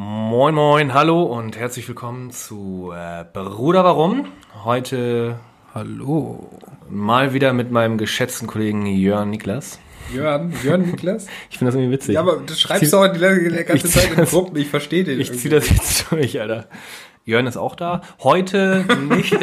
[0.00, 4.26] Moin Moin, hallo und herzlich willkommen zu äh, Bruder Warum.
[4.62, 5.40] Heute
[5.74, 6.48] Hallo.
[6.88, 9.80] mal wieder mit meinem geschätzten Kollegen Jörn Niklas.
[10.14, 11.26] Jörn, Jörn Niklas?
[11.50, 12.14] Ich finde das irgendwie witzig.
[12.14, 15.02] Ja, aber du schreibst doch die, die ganze zieh Zeit in das- Gruppen, ich verstehe
[15.02, 15.18] den.
[15.20, 16.68] ich ziehe das jetzt durch, Alter.
[17.24, 18.02] Jörn ist auch da.
[18.22, 19.36] Heute nicht.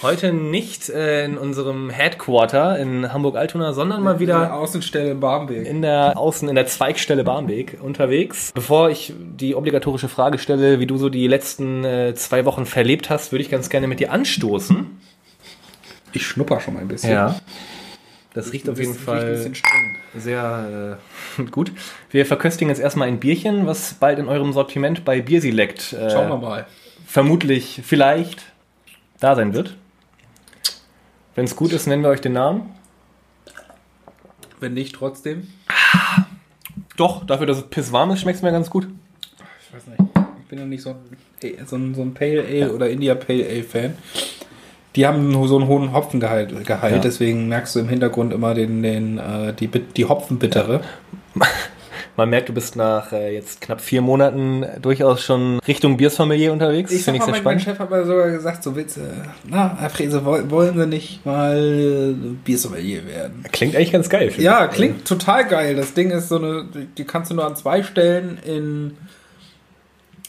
[0.00, 5.66] Heute nicht äh, in unserem Headquarter in Hamburg-Altona, sondern mal wieder wieder Außenstelle in Barmbek.
[5.66, 8.52] in der Außen, in der Zweigstelle Barmbek unterwegs.
[8.54, 13.10] Bevor ich die obligatorische Frage stelle, wie du so die letzten äh, zwei Wochen verlebt
[13.10, 14.86] hast, würde ich ganz gerne mit dir anstoßen.
[16.12, 17.34] Ich schnupper schon mal ein bisschen.
[18.34, 19.96] Das riecht auf Ein jeden ein Fall bisschen streng.
[20.16, 20.98] sehr
[21.40, 21.72] äh, gut.
[22.10, 26.28] Wir verköstigen jetzt erstmal ein Bierchen, was bald in eurem Sortiment bei Bierselect äh, Schauen
[26.28, 26.66] wir mal.
[27.04, 28.42] vermutlich, vielleicht
[29.18, 29.76] da sein wird.
[31.38, 32.62] Wenn es gut ist, nennen wir euch den Namen.
[34.58, 35.46] Wenn nicht, trotzdem.
[36.96, 38.88] Doch, dafür, dass es pisswarm ist, schmeckt es mir ganz gut.
[39.64, 40.00] Ich weiß nicht.
[40.42, 40.96] Ich bin ja nicht so ein,
[41.64, 43.96] so ein, so ein Pale Ale oder India Pale Ale Fan.
[44.96, 47.00] Die haben so einen hohen Hopfengehalt, Gehalt, Ja.
[47.00, 50.80] deswegen merkst du im Hintergrund immer den, den, äh, die, die Hopfenbittere.
[52.18, 56.90] Man merkt, du bist nach äh, jetzt knapp vier Monaten durchaus schon Richtung Biersfamilie unterwegs.
[56.90, 57.62] Ich Finde mal, sehr mein, mein spannend.
[57.62, 59.00] Chef hat mal sogar gesagt, so willst du,
[59.48, 63.44] na, Herr Frese, woll- wollen Sie nicht mal Biersommelier werden?
[63.52, 64.32] Klingt eigentlich ganz geil.
[64.36, 64.72] Ja, ich.
[64.72, 65.76] klingt total geil.
[65.76, 66.64] Das Ding ist so eine,
[66.98, 68.96] die kannst du nur an zwei Stellen in,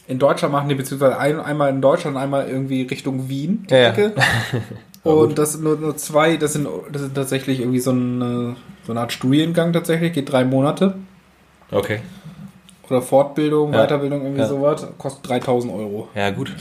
[0.07, 3.65] in Deutschland machen, die beziehungsweise ein, einmal in Deutschland, einmal irgendwie Richtung Wien.
[3.69, 3.93] die Ja.
[5.03, 8.91] Und das sind nur, nur zwei, das sind, das sind tatsächlich irgendwie so eine, so
[8.91, 10.95] eine Art Studiengang tatsächlich, geht drei Monate.
[11.71, 11.99] Okay.
[12.89, 13.83] Oder Fortbildung, Ja.
[13.85, 14.47] Weiterbildung, irgendwie Ja.
[14.47, 16.07] sowas, kostet 3000 Euro.
[16.15, 16.51] Ja, gut.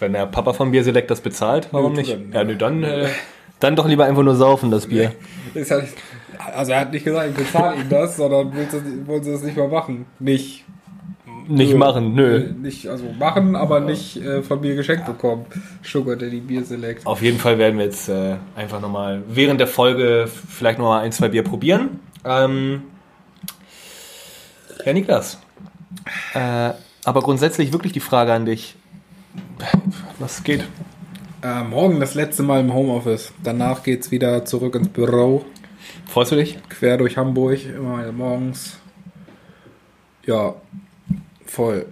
[0.00, 2.12] Wenn der Papa von Bierselect das bezahlt, warum Nö, nicht?
[2.12, 3.08] dann, ja, nö, dann, äh,
[3.60, 5.02] dann doch lieber einfach nur saufen, das Bier.
[5.04, 5.10] Ja
[5.54, 5.70] nicht,
[6.56, 8.52] also er hat nicht gesagt, ich bezahle ihm das, sondern
[9.06, 10.06] wollen sie, das nicht mal machen.
[10.18, 10.64] Nicht.
[11.46, 11.78] Nicht Nö.
[11.78, 12.52] machen, nö.
[12.60, 15.44] Nicht, also machen, aber nicht äh, von mir geschenkt bekommen.
[15.82, 17.06] Sugar Daddy Bier Select.
[17.06, 21.12] Auf jeden Fall werden wir jetzt äh, einfach nochmal während der Folge vielleicht nochmal ein,
[21.12, 22.00] zwei Bier probieren.
[22.24, 22.82] Ähm,
[24.84, 25.38] ja, Niklas.
[26.34, 26.70] Äh,
[27.04, 28.76] aber grundsätzlich wirklich die Frage an dich.
[30.18, 30.64] Was geht?
[31.42, 33.32] Äh, morgen das letzte Mal im Homeoffice.
[33.42, 35.44] Danach geht's wieder zurück ins Büro.
[36.06, 36.58] Freust du dich?
[36.68, 38.78] Quer durch Hamburg, immer morgens.
[40.26, 40.54] Ja,
[41.44, 41.86] voll.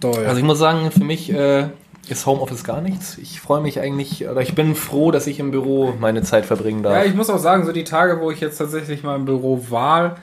[0.00, 0.26] Doll.
[0.26, 1.68] Also ich muss sagen, für mich äh,
[2.08, 3.18] ist Homeoffice gar nichts.
[3.18, 6.82] Ich freue mich eigentlich, oder ich bin froh, dass ich im Büro meine Zeit verbringen
[6.82, 6.94] darf.
[6.94, 9.66] Ja, ich muss auch sagen, so die Tage, wo ich jetzt tatsächlich mal im Büro
[9.70, 10.16] war,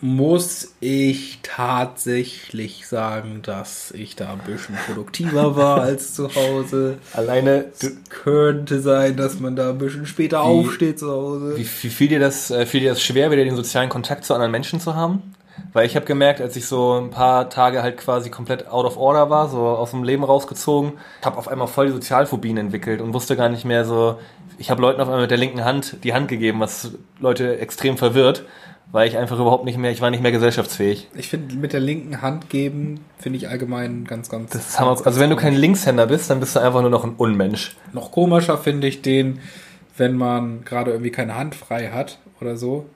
[0.00, 6.98] muss ich tatsächlich sagen, dass ich da ein bisschen produktiver war als zu Hause.
[7.12, 11.56] Alleine, du, Könnte sein, dass man da ein bisschen später aufsteht zu Hause.
[11.56, 14.34] wie, wie fiel dir das, äh, fiel dir das schwer, wieder den sozialen Kontakt zu
[14.34, 15.34] anderen Menschen zu haben?
[15.72, 18.96] Weil ich habe gemerkt, als ich so ein paar Tage halt quasi komplett out of
[18.96, 20.92] order war, so aus dem Leben rausgezogen,
[21.24, 24.18] habe auf einmal voll die Sozialphobien entwickelt und wusste gar nicht mehr so,
[24.58, 27.98] ich habe Leuten auf einmal mit der linken Hand die Hand gegeben, was Leute extrem
[27.98, 28.44] verwirrt,
[28.92, 31.08] weil ich einfach überhaupt nicht mehr, ich war nicht mehr gesellschaftsfähig.
[31.14, 34.50] Ich finde, mit der linken Hand geben, finde ich allgemein ganz, ganz.
[34.52, 34.96] Das ist Hammer.
[35.04, 37.76] Also wenn du kein Linkshänder bist, dann bist du einfach nur noch ein Unmensch.
[37.92, 39.40] Noch komischer finde ich den,
[39.96, 42.86] wenn man gerade irgendwie keine Hand frei hat oder so.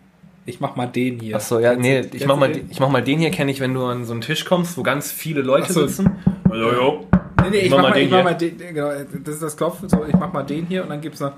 [0.44, 1.36] Ich mach mal den hier.
[1.36, 2.70] Ach so, ja, Kennst du- nee, kennst ich mach du mal, den?
[2.70, 4.82] ich mach mal den hier, kenne ich, wenn du an so einen Tisch kommst, wo
[4.82, 5.86] ganz viele Leute so.
[5.86, 6.10] sitzen.
[6.50, 7.06] Also, jo.
[7.42, 8.24] Nee, nee, ich, mach mach, mal mal, den ich mach hier.
[8.24, 8.90] mal den, genau,
[9.24, 11.32] das ist das Klopfen, so, ich mach mal den hier und dann gibt's noch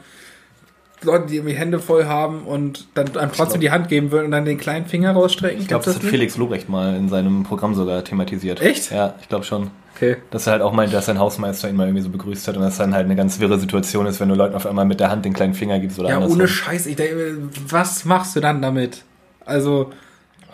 [1.02, 4.30] Leute, die irgendwie Hände voll haben und dann einem trotzdem die Hand geben würden und
[4.30, 5.60] dann den kleinen Finger rausstrecken.
[5.60, 8.60] Ich glaube, das hat Felix Lobrecht mal in seinem Programm sogar thematisiert.
[8.62, 8.90] Echt?
[8.90, 9.70] Ja, ich glaube schon.
[9.96, 10.16] Okay.
[10.30, 12.62] Dass er halt auch meint, dass sein Hausmeister ihn mal irgendwie so begrüßt hat und
[12.62, 15.10] das dann halt eine ganz wirre Situation ist, wenn du Leuten auf einmal mit der
[15.10, 16.38] Hand den kleinen Finger gibst oder Ja, andersrum.
[16.38, 17.38] ohne Scheiß, ich denke,
[17.68, 19.04] was machst du dann damit?
[19.44, 19.90] Also,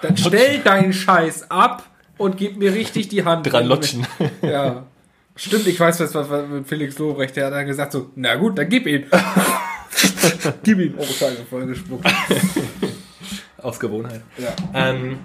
[0.03, 1.85] dann stell deinen Scheiß ab
[2.19, 3.51] und gib mir richtig die Hand.
[3.51, 4.07] Dran lutschen.
[4.43, 4.85] Ja.
[5.37, 8.35] Stimmt, ich weiß, was, was, was mit Felix Lobrecht, der hat dann gesagt so, na
[8.35, 9.07] gut, dann gib ihn.
[10.65, 10.95] gib ihn.
[10.99, 12.07] Oh, scheiße, voll gespuckt.
[13.63, 14.23] Aus Gewohnheit.
[14.39, 14.49] Ja.
[14.75, 15.19] Ähm,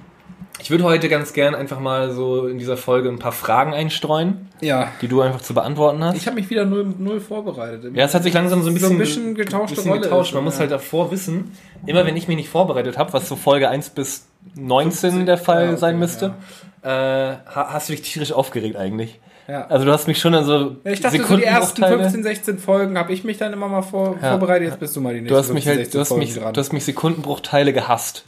[0.59, 4.49] ich würde heute ganz gern einfach mal so in dieser Folge ein paar Fragen einstreuen,
[4.61, 4.91] Ja.
[5.01, 6.17] die du einfach zu beantworten hast.
[6.17, 7.95] Ich habe mich wieder null, null vorbereitet.
[7.95, 10.33] Ja, es hat sich langsam so ein bisschen, So ein bisschen getauschte bisschen Rolle getauscht.
[10.33, 10.61] Man muss ja.
[10.61, 11.51] halt davor wissen,
[11.85, 15.63] immer wenn ich mich nicht vorbereitet habe, was so Folge 1 bis 19 der Fall
[15.65, 16.33] Ja, okay, sein müsste,
[16.81, 19.19] äh, ha- hast du dich tierisch aufgeregt eigentlich.
[19.47, 19.67] Ja.
[19.67, 22.59] Also du hast mich schon an so ich dachte, so die ersten Sekundenbruchteile- 15, 16
[22.59, 24.31] Folgen habe ich mich dann immer mal vor, Ja.
[24.31, 24.69] vorbereitet.
[24.69, 26.23] Jetzt bist du mal die nächsten Du hast mich 15, halt, 16 du hast Folgen
[26.23, 26.53] mich, dran.
[26.53, 28.25] du hast mich Sekundenbruchteile gehasst.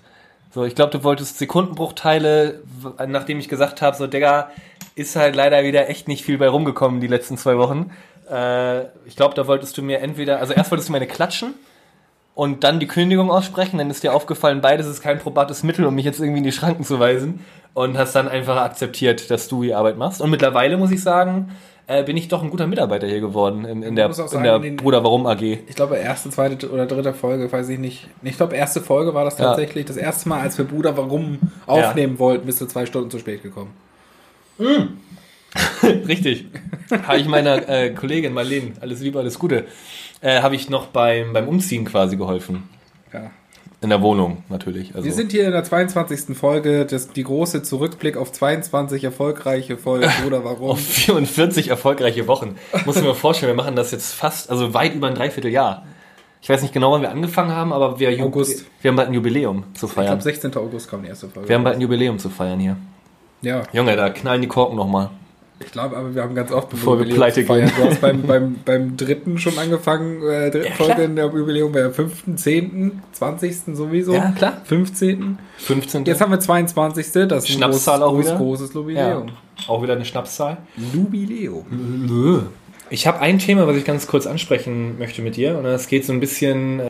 [0.54, 2.62] So, ich glaube, du wolltest Sekundenbruchteile,
[3.08, 4.50] nachdem ich gesagt habe, so, Digga,
[4.96, 7.92] ist halt leider wieder echt nicht viel bei rumgekommen die letzten zwei Wochen.
[8.32, 11.54] Äh, ich glaube, da wolltest du mir entweder, also erst wolltest du meine klatschen
[12.38, 13.80] und dann die Kündigung aussprechen.
[13.80, 16.52] Dann ist dir aufgefallen, beides ist kein probates Mittel, um mich jetzt irgendwie in die
[16.52, 17.44] Schranken zu weisen.
[17.74, 20.22] Und hast dann einfach akzeptiert, dass du die Arbeit machst.
[20.22, 21.50] Und mittlerweile muss ich sagen,
[21.88, 24.76] äh, bin ich doch ein guter Mitarbeiter hier geworden in, in der, in der den-
[24.78, 25.42] Bruder Warum AG.
[25.68, 28.08] Ich glaube, erste, zweite oder dritte Folge, weiß ich nicht.
[28.22, 29.46] Ich glaube, erste Folge war das Ja.
[29.46, 29.86] tatsächlich.
[29.86, 33.42] Das erste Mal, als wir Bruder Warum aufnehmen wollten, bist du zwei Stunden zu spät
[33.42, 33.72] gekommen.
[36.08, 36.46] Richtig.
[37.08, 39.66] habe ich meiner äh, Kollegin Marlene, alles Liebe, alles Gute,
[40.22, 42.64] äh, habe ich noch beim, beim Umziehen quasi geholfen.
[43.14, 43.32] Ja.
[43.80, 44.96] In der Wohnung natürlich.
[44.96, 45.06] Also.
[45.06, 46.36] Wir sind hier in der 22.
[46.36, 50.72] Folge, das, die große Zurückblick auf 22 erfolgreiche Folgen Bruder Warum.
[50.72, 52.56] auf 44 erfolgreiche Wochen.
[52.86, 55.86] Muss ich mir vorstellen, wir machen das jetzt fast, also weit über ein Dreivierteljahr.
[56.42, 58.66] Ich weiß nicht genau, wann wir angefangen haben, aber wir, August.
[58.82, 60.08] wir haben bald ein Jubiläum zu Ich feiern.
[60.08, 60.56] glaube, 16.
[60.56, 61.48] August kam die erste Folge.
[61.50, 62.78] Wir haben bald ein Jubiläum zu feiern hier.
[63.42, 65.10] ja, Junge, da knallen die Korken nochmal.
[65.60, 67.72] Ich glaube, aber wir haben ganz oft Bevor wir pleite gehen.
[67.78, 70.74] Du hast beim, beim, beim dritten schon angefangen, äh, dritten Ja.
[70.74, 73.76] Folge in der Jubiläum, bei der 5., 10., 20.
[73.76, 74.14] sowieso.
[74.14, 74.62] Ja, klar.
[74.66, 75.40] 15.
[75.58, 76.06] 15.
[76.06, 77.06] Jetzt haben wir 22.
[77.28, 78.38] Das ist ein Schnapszahl auch großes, wieder?
[78.38, 78.80] großes ja.
[78.80, 79.32] Jubiläum.
[79.68, 80.58] Auch wieder eine Schnapszahl.
[80.94, 82.50] Jubiläum.
[82.90, 85.58] Ich habe ein Thema, was ich ganz kurz ansprechen möchte mit dir.
[85.58, 86.84] Und das geht so ein bisschen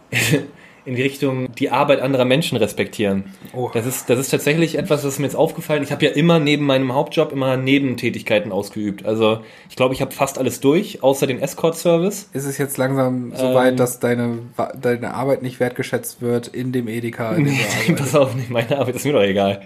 [0.88, 3.26] in die Richtung, die Arbeit anderer Menschen respektieren.
[3.54, 3.70] Oh.
[3.74, 5.84] Das ist, das ist tatsächlich etwas, ist mir jetzt aufgefallen.
[5.84, 9.06] Ich habe ja immer neben meinem Hauptjob immer Nebentätigkeiten ausgeübt.
[9.06, 9.40] Also
[9.70, 12.30] ich glaube, ich habe fast alles durch, außer den Escort-Service.
[12.34, 13.54] Ist es jetzt langsam so Ähm.
[13.54, 14.40] weit, dass deine,
[14.82, 17.34] deine Arbeit nicht wertgeschätzt wird in dem Edeka?
[17.36, 17.96] In arbeitest?
[17.98, 19.62] Pass auf, nicht meine Arbeit ist mir doch egal.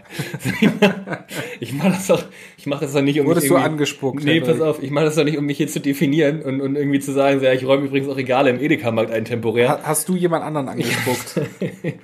[1.59, 2.24] ich mache das doch,
[2.57, 5.06] ich mache das doch nicht, um Wurdest mich du angespuckt, Nee, pass auf, ich mache
[5.06, 7.65] das doch nicht, um mich hier zu definieren und, und irgendwie zu sagen, ja, ich
[7.65, 9.69] räume übrigens auch Regale im Edeka-Markt ein temporär.
[9.69, 10.67] Ha- Hast du jemand anderen
[11.11, 11.97] angespuckt?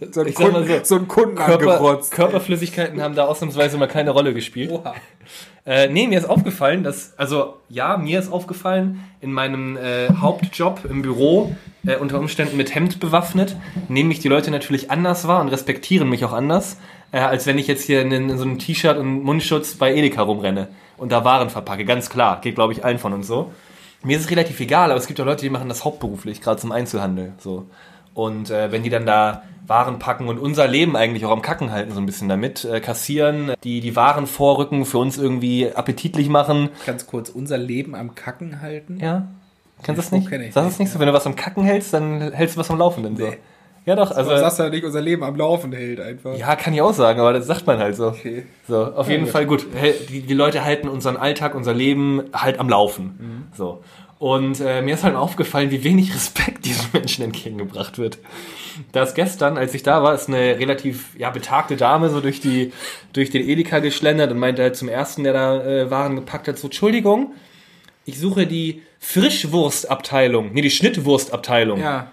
[0.14, 2.12] so, einen Ich Kunden, so, so einen Kunden Körper, angerotzt.
[2.12, 4.70] Körperflüssigkeiten haben da ausnahmsweise mal keine Rolle gespielt.
[4.70, 4.94] Oha.
[5.68, 10.86] Äh, nee, mir ist aufgefallen, dass, also ja, mir ist aufgefallen, in meinem äh, Hauptjob
[10.88, 11.54] im Büro,
[11.86, 13.54] äh, unter Umständen mit Hemd bewaffnet,
[13.88, 16.78] nehmen mich die Leute natürlich anders wahr und respektieren mich auch anders,
[17.12, 20.22] äh, als wenn ich jetzt hier in, in so einem T-Shirt und Mundschutz bei Edeka
[20.22, 21.84] rumrenne und da Waren verpacke.
[21.84, 23.52] Ganz klar, geht glaube ich allen von uns so.
[24.02, 26.60] Mir ist es relativ egal, aber es gibt auch Leute, die machen das hauptberuflich, gerade
[26.60, 27.32] zum Einzelhandel.
[27.38, 27.66] So.
[28.18, 31.70] Und äh, wenn die dann da Waren packen und unser Leben eigentlich auch am Kacken
[31.70, 36.28] halten, so ein bisschen damit, äh, kassieren, die, die Waren vorrücken, für uns irgendwie appetitlich
[36.28, 36.70] machen.
[36.84, 38.98] Ganz kurz, unser Leben am Kacken halten?
[39.00, 39.28] Ja.
[39.84, 40.28] Kennst du das nicht?
[40.28, 40.98] Kenn ich Sagst du nicht, das nicht so?
[40.98, 43.16] Wenn du was am Kacken hältst, dann hältst du was am Laufenden.
[43.16, 43.24] So.
[43.26, 43.36] Nee.
[43.86, 44.30] Ja doch, also.
[44.32, 46.36] Also, sagst du ja nicht, unser Leben am Laufen hält einfach.
[46.36, 48.08] ja, kann ich auch sagen, aber das sagt man halt so.
[48.08, 48.46] Okay.
[48.66, 49.32] So, auf Ja, jeden gut.
[49.32, 49.66] Fall gut.
[50.08, 53.04] Die, die Leute halten unseren Alltag, unser Leben halt am Laufen.
[53.18, 53.56] Mhm.
[53.56, 53.82] So.
[54.18, 58.18] Und äh, mir ist halt aufgefallen, wie wenig Respekt diesen Menschen entgegengebracht wird.
[58.92, 62.72] Das gestern, als ich da war, ist eine relativ ja, betagte Dame so durch, die,
[63.12, 66.58] durch den Edeka geschlendert und meinte halt zum ersten, der da äh, Waren gepackt hat,
[66.58, 67.34] so, Entschuldigung,
[68.04, 71.80] ich suche die Frischwurstabteilung, nee, die Schnittwurstabteilung.
[71.80, 72.10] Ja.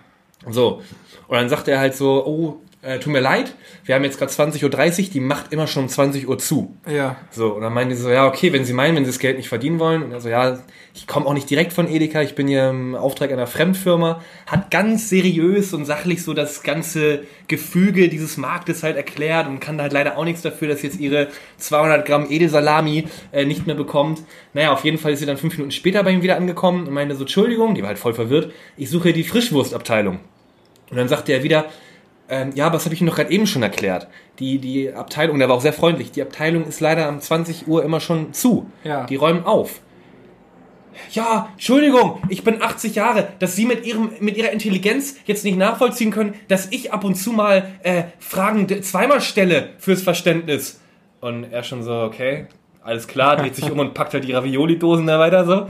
[0.47, 0.81] So.
[1.27, 4.31] Und dann sagt er halt so, oh, äh, tut mir leid, wir haben jetzt gerade
[4.31, 4.63] 20.30
[5.05, 6.77] Uhr, die macht immer schon 20 Uhr zu.
[6.87, 7.15] Ja.
[7.31, 9.37] So, und dann meinte sie so, ja, okay, wenn Sie meinen, wenn Sie das Geld
[9.37, 10.03] nicht verdienen wollen.
[10.03, 10.59] Und er so, ja,
[10.93, 14.21] ich komme auch nicht direkt von Edeka, ich bin hier im Auftrag einer Fremdfirma.
[14.45, 19.77] Hat ganz seriös und sachlich so das ganze Gefüge dieses Marktes halt erklärt und kann
[19.77, 23.75] da halt leider auch nichts dafür, dass jetzt ihre 200 Gramm Edelsalami äh, nicht mehr
[23.75, 24.21] bekommt.
[24.53, 26.93] Naja, auf jeden Fall ist sie dann fünf Minuten später bei ihm wieder angekommen und
[26.93, 30.19] meinte so, Entschuldigung, die war halt voll verwirrt, ich suche die Frischwurstabteilung.
[30.91, 31.65] Und dann sagte er wieder,
[32.27, 34.07] ähm, ja, aber das habe ich Ihnen doch gerade eben schon erklärt.
[34.39, 37.83] Die, die Abteilung, der war auch sehr freundlich, die Abteilung ist leider um 20 Uhr
[37.83, 38.69] immer schon zu.
[38.83, 39.05] Ja.
[39.05, 39.81] Die räumen auf.
[41.11, 45.57] Ja, Entschuldigung, ich bin 80 Jahre, dass Sie mit, ihrem, mit Ihrer Intelligenz jetzt nicht
[45.57, 50.79] nachvollziehen können, dass ich ab und zu mal äh, Fragen zweimal stelle fürs Verständnis.
[51.19, 52.47] Und er schon so, okay,
[52.83, 55.67] alles klar, dreht sich um und packt halt die Ravioli-Dosen da weiter so.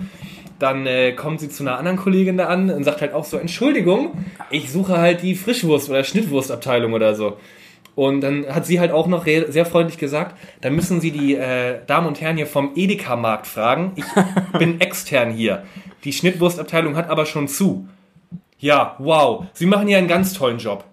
[0.59, 3.37] Dann äh, kommt sie zu einer anderen Kollegin da an und sagt halt auch so,
[3.37, 7.37] Entschuldigung, ich suche halt die Frischwurst- oder Schnittwurstabteilung oder so.
[7.95, 11.79] Und dann hat sie halt auch noch sehr freundlich gesagt, da müssen Sie die äh,
[11.87, 13.93] Damen und Herren hier vom Edeka-Markt fragen.
[13.95, 14.05] Ich
[14.59, 15.63] bin extern hier.
[16.03, 17.87] Die Schnittwurstabteilung hat aber schon zu.
[18.59, 20.83] Ja, wow, Sie machen hier einen ganz tollen Job.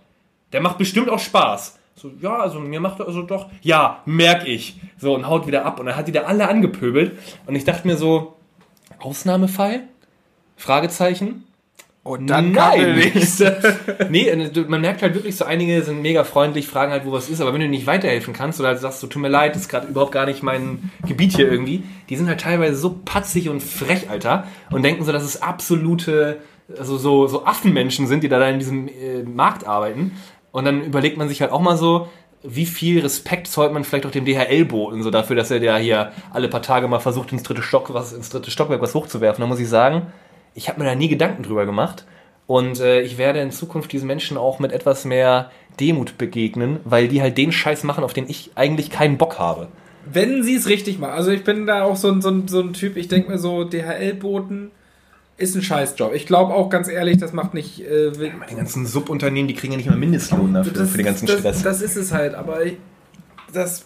[0.53, 1.79] Der macht bestimmt auch Spaß.
[1.95, 4.81] So, ja, also mir macht er also doch, ja, merk ich.
[4.99, 5.81] So, und haut wieder ab.
[5.81, 7.19] Und dann hat die da alle angepöbelt.
[7.47, 8.37] Und ich dachte mir so,
[9.03, 9.81] Ausnahmefall?
[10.57, 11.45] Fragezeichen?
[12.05, 14.09] Und dann kam der Nein!
[14.11, 17.29] nee, äh, man merkt halt wirklich so, einige sind mega freundlich, fragen halt, wo was
[17.29, 19.63] ist, aber wenn du nicht weiterhelfen kannst oder halt sagst, so, tut mir leid, das
[19.63, 23.49] ist gerade überhaupt gar nicht mein Gebiet hier irgendwie, die sind halt teilweise so patzig
[23.49, 26.39] und frech, Alter, und denken so, dass es absolute,
[26.77, 30.13] also so, so Affenmenschen sind, die da, da in diesem äh, Markt arbeiten.
[30.51, 32.09] Und dann überlegt man sich halt auch mal so,
[32.43, 35.77] wie viel Respekt zollt man vielleicht auch dem DHL boten, so dafür, dass er der
[35.79, 39.43] hier alle paar Tage mal versucht, ins dritte Stock, was, ins dritte Stockwerk was hochzuwerfen.
[39.43, 40.13] Da muss ich sagen,
[40.55, 42.05] ich habe mir da nie Gedanken drüber gemacht.
[42.47, 47.09] Und äh, ich werde in Zukunft diesen Menschen auch mit etwas mehr Demut begegnen, weil
[47.09, 49.69] die halt den Scheiß machen, auf den ich eigentlich keinen Bock habe.
[50.05, 51.13] Wenn sie es richtig machen.
[51.13, 53.39] Also ich bin da auch so ein, so ein, so ein Typ, ich denke mir
[53.39, 54.73] so, DHL-Boten
[55.43, 56.15] ist ein Scheißjob.
[56.15, 57.81] Ich glaube auch ganz ehrlich, das macht nicht.
[57.81, 61.27] Äh, Die ganzen Subunternehmen, die kriegen ja nicht mal Mindestlohn dafür, das, für den ganzen
[61.27, 61.63] das, Stress.
[61.63, 62.77] Das ist es halt, aber ich,
[63.53, 63.85] das.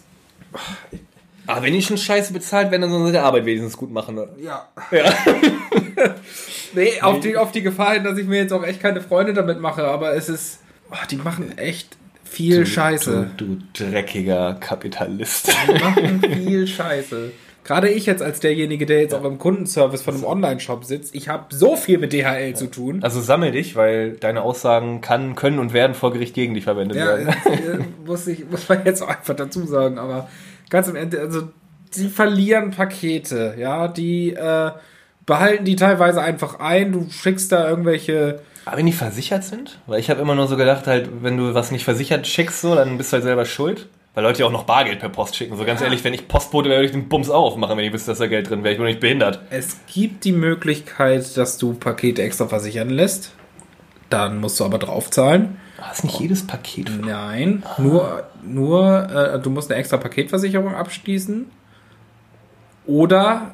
[1.45, 4.15] Aber wenn die schon Scheiße bezahlt werden, dann sollen sie die Arbeit wenigstens gut machen.
[4.15, 4.27] Ne?
[4.41, 4.67] Ja.
[4.91, 5.13] Ja.
[6.73, 9.33] Nee, auf die, auf die Gefahr hin, dass ich mir jetzt auch echt keine Freunde
[9.33, 10.59] damit mache, aber es ist.
[10.91, 13.31] Oh, die machen echt viel Scheiße.
[13.35, 15.47] Du, du dreckiger Kapitalist.
[15.67, 17.31] Die machen viel Scheiße.
[17.67, 21.27] Gerade ich jetzt als derjenige, der jetzt auch im Kundenservice von einem Online-Shop sitzt, ich
[21.27, 23.03] habe so viel mit DHL zu tun.
[23.03, 26.97] Also sammel dich, weil deine Aussagen kann, können und werden vor Gericht gegen dich verwendet
[26.97, 27.27] Ja, werden.
[27.45, 30.29] äh, muss, ich, muss man jetzt auch einfach dazu sagen, aber
[30.69, 31.49] ganz im Ende, also
[31.93, 34.71] die verlieren Pakete, ja, die äh,
[35.25, 39.81] behalten die teilweise einfach ein, du schickst da irgendwelche, Aber wenn die versichert sind?
[39.87, 42.75] Weil ich habe immer nur so gedacht, halt, wenn du was nicht versichert schickst, so,
[42.75, 43.89] dann bist du halt selber schuld.
[44.17, 45.55] Weil Leute ja auch noch Bargeld per Post schicken.
[45.57, 48.09] So ganz ehrlich, wenn ich Postbote wäre, würde ich den Bums aufmachen, wenn ich wüsste,
[48.09, 48.71] dass da Geld drin wäre.
[48.71, 49.41] Ich bin nicht behindert.
[49.51, 53.33] es gibt die Möglichkeit, dass du Pakete extra versichern lässt,
[54.09, 55.57] dann musst du aber draufzahlen.
[55.79, 56.89] Ah, ist nicht jedes Paket.
[56.99, 61.51] Nein, nur, nur äh, du musst eine extra Paketversicherung abschließen.
[62.87, 63.53] Oder,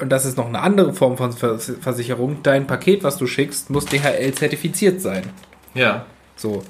[0.00, 3.70] und das ist noch eine andere Form von Vers Versicherung, dein Paket, was du schickst,
[3.70, 5.22] muss DHL zertifiziert sein.
[5.74, 6.06] Ja.
[6.34, 6.64] So.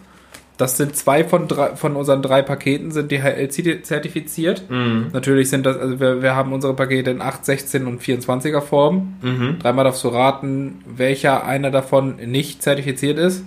[0.56, 3.48] Das sind zwei von, drei, von unseren drei Paketen sind DHL
[3.82, 4.64] zertifiziert.
[5.12, 9.16] Natürlich sind das, also wir, wir haben unsere Pakete in 8, 16 und 24er Form.
[9.20, 9.58] Mhm.
[9.58, 13.44] Dreimal darfst du raten, welcher einer davon nicht zertifiziert ist.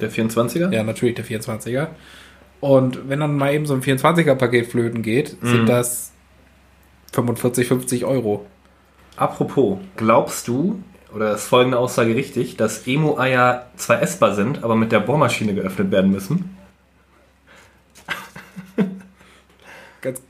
[0.00, 0.72] Der 24er?
[0.72, 1.88] Ja, natürlich der 24er.
[2.60, 5.66] Und wenn dann mal eben so ein 24er-Paket flöten geht, sind Mhm.
[5.66, 6.12] das
[7.12, 8.46] 45, 50 Euro.
[9.16, 10.80] Apropos, glaubst du,
[11.14, 15.90] oder ist folgende Aussage richtig, dass Emo-Eier zwar essbar sind, aber mit der Bohrmaschine geöffnet
[15.90, 16.56] werden müssen?
[20.00, 20.20] Ganz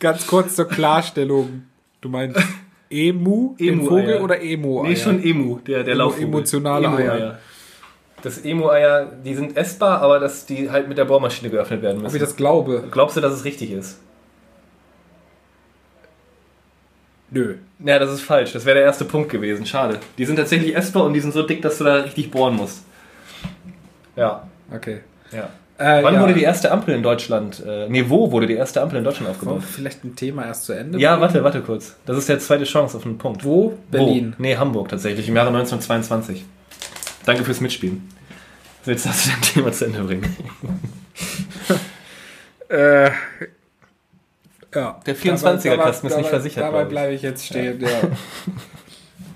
[0.00, 1.64] Ganz kurz zur Klarstellung.
[2.00, 2.38] Du meinst
[2.90, 3.88] Emu, den Emu-Eier.
[3.88, 4.82] Vogel oder Emo?
[4.82, 6.26] Nee, schon Emu, der, der Emo- Laufvogel.
[6.28, 6.98] emotionale Eier.
[7.14, 7.38] Emu-Eier.
[8.24, 12.04] Das Emo-Eier, die sind essbar, aber dass die halt mit der Bohrmaschine geöffnet werden Ob
[12.04, 12.16] müssen.
[12.16, 12.84] ich das glaube?
[12.90, 13.98] Glaubst du, dass es richtig ist?
[17.30, 17.56] Nö.
[17.84, 18.54] Ja, das ist falsch.
[18.54, 19.66] Das wäre der erste Punkt gewesen.
[19.66, 19.98] Schade.
[20.16, 22.84] Die sind tatsächlich essbar und die sind so dick, dass du da richtig bohren musst.
[24.16, 24.48] Ja.
[24.74, 25.00] Okay.
[25.30, 25.50] ja.
[25.76, 26.22] Äh, Wann ja.
[26.22, 29.32] wurde die erste Ampel in Deutschland, äh, nee, wo wurde die erste Ampel in Deutschland
[29.32, 29.62] aufgebaut?
[29.64, 30.98] vielleicht ein Thema erst zu Ende?
[30.98, 31.22] Ja, bringen?
[31.22, 31.96] warte, warte kurz.
[32.06, 33.44] Das ist der zweite Chance auf einen Punkt.
[33.44, 33.76] Wo?
[33.90, 34.34] Berlin.
[34.38, 34.42] Wo?
[34.42, 36.44] Nee, Hamburg tatsächlich, im Jahre 1922.
[37.26, 38.08] Danke fürs Mitspielen.
[38.84, 40.36] Darfst du dein Thema zu Ende bringen.
[42.68, 43.10] Äh,
[44.74, 45.00] ja.
[45.06, 46.88] Der 24er-Kasten ist nicht versichert, Dabei ich.
[46.88, 47.88] bleibe ich jetzt stehen, ja.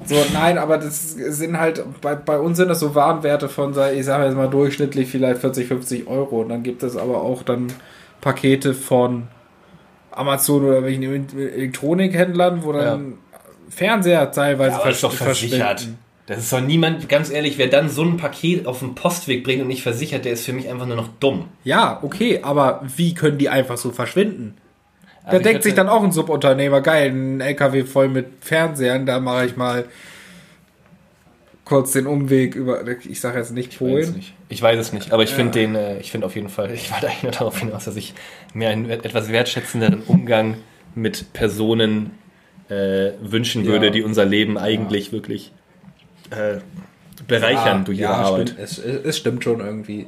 [0.06, 4.04] So, nein, aber das sind halt, bei, bei uns sind das so Warenwerte von, ich
[4.06, 6.40] sage jetzt mal durchschnittlich vielleicht 40, 50 Euro.
[6.40, 7.68] Und dann gibt es aber auch dann
[8.20, 9.28] Pakete von
[10.10, 11.02] Amazon oder welchen
[11.38, 13.18] Elektronikhändlern, wo dann
[13.68, 15.88] Fernseher teilweise das doch versch- versichert.
[16.28, 19.62] Das ist doch niemand, ganz ehrlich, wer dann so ein Paket auf den Postweg bringt
[19.62, 21.46] und nicht versichert, der ist für mich einfach nur noch dumm.
[21.64, 24.54] Ja, okay, aber wie können die einfach so verschwinden?
[25.24, 29.06] Da Also ich denkt sich dann auch ein Subunternehmer, geil, ein LKW voll mit Fernsehern,
[29.06, 29.86] da mache ich mal
[31.64, 34.12] kurz den Umweg über, ich sage jetzt nicht Ich weiß Polen.
[34.14, 34.34] nicht.
[34.48, 35.36] Ich weiß es nicht, aber ich Ja.
[35.36, 37.96] finde den, äh, ich finde auf jeden Fall, ich wollte eigentlich nur darauf hinaus, dass
[37.96, 38.14] ich
[38.54, 40.56] mir einen etwas wertschätzenderen Umgang
[40.94, 42.10] mit Personen
[42.70, 43.68] äh, wünschen Ja.
[43.72, 45.52] würde, die unser Leben eigentlich wirklich
[46.30, 46.58] äh,
[47.26, 48.50] bereichern durch ihre Arbeit.
[48.50, 48.60] Stimmt.
[48.62, 50.06] Es, es, es stimmt schon irgendwie.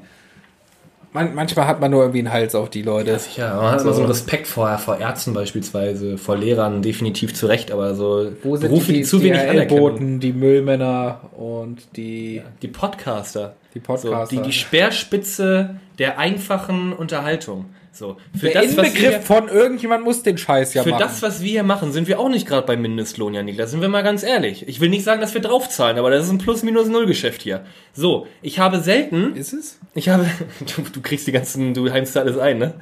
[1.12, 3.18] Man, manchmal hat man nur irgendwie einen Hals auf die Leute.
[3.36, 4.00] Ja, man hat immer so So.
[4.02, 8.68] einen Respekt vor, vor Ärzten beispielsweise, vor Lehrern definitiv zu Recht, aber so Wo sind
[8.68, 10.20] Berufe, die, die, zu wenig anerkennen.
[10.20, 13.56] Die Müllmänner und die, Die Podcaster.
[13.74, 14.36] die So, Podcaster?
[14.36, 17.64] die, die Speerspitze der einfachen Unterhaltung.
[17.92, 21.00] So, für Der das, was Inbegriff wir, von irgendjemand muss den Scheiß ja für machen.
[21.00, 23.56] das, was wir hier machen, sind wir auch nicht gerade beim Mindestlohn, Janik.
[23.58, 24.68] Da sind wir mal ganz ehrlich.
[24.68, 27.64] Ich will nicht sagen, dass wir draufzahlen, aber das ist ein Plus-Minus-Null-Geschäft hier.
[27.92, 29.78] So, ich habe selten, ist es?
[29.94, 30.26] ich habe,
[30.76, 32.74] du, du kriegst die ganzen, du heimst da alles ein, ne?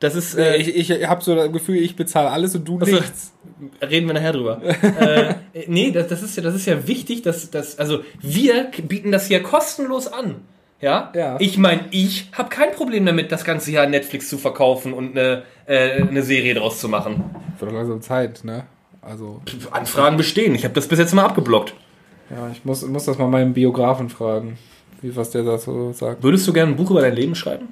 [0.00, 2.96] Das ist, äh, ich ich habe so das Gefühl, ich bezahle alles und du Achso,
[2.96, 3.32] nichts.
[3.80, 4.60] Reden wir nachher drüber.
[5.00, 5.34] äh,
[5.66, 9.28] nee, das, das, ist ja, das ist ja wichtig, dass, dass also wir bieten das
[9.28, 10.42] hier kostenlos an.
[10.84, 11.10] Ja?
[11.14, 11.36] Ja.
[11.38, 15.44] Ich meine, ich habe kein Problem damit, das ganze Jahr Netflix zu verkaufen und eine,
[15.64, 17.24] äh, eine Serie draus zu machen.
[17.58, 18.64] Wird doch langsam Zeit, ne?
[19.00, 20.54] Also, Anfragen bestehen.
[20.54, 21.72] Ich habe das bis jetzt mal abgeblockt.
[22.28, 24.58] ja, ich muss, muss das mal meinem Biografen fragen,
[25.00, 26.22] wie was der da so sagt.
[26.22, 27.68] Würdest du gerne ein Buch über dein Leben schreiben?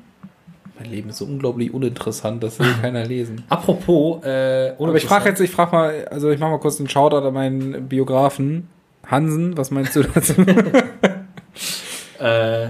[0.79, 3.45] Mein Leben ist so unglaublich uninteressant, das will keiner lesen.
[3.51, 6.89] Apropos, äh, Aber ich frage jetzt, ich frage mal, also ich mache mal kurz einen
[6.89, 8.69] Shoutout an meinen Biografen.
[9.07, 10.33] Hansen, was meinst du dazu?
[12.23, 12.62] Äh,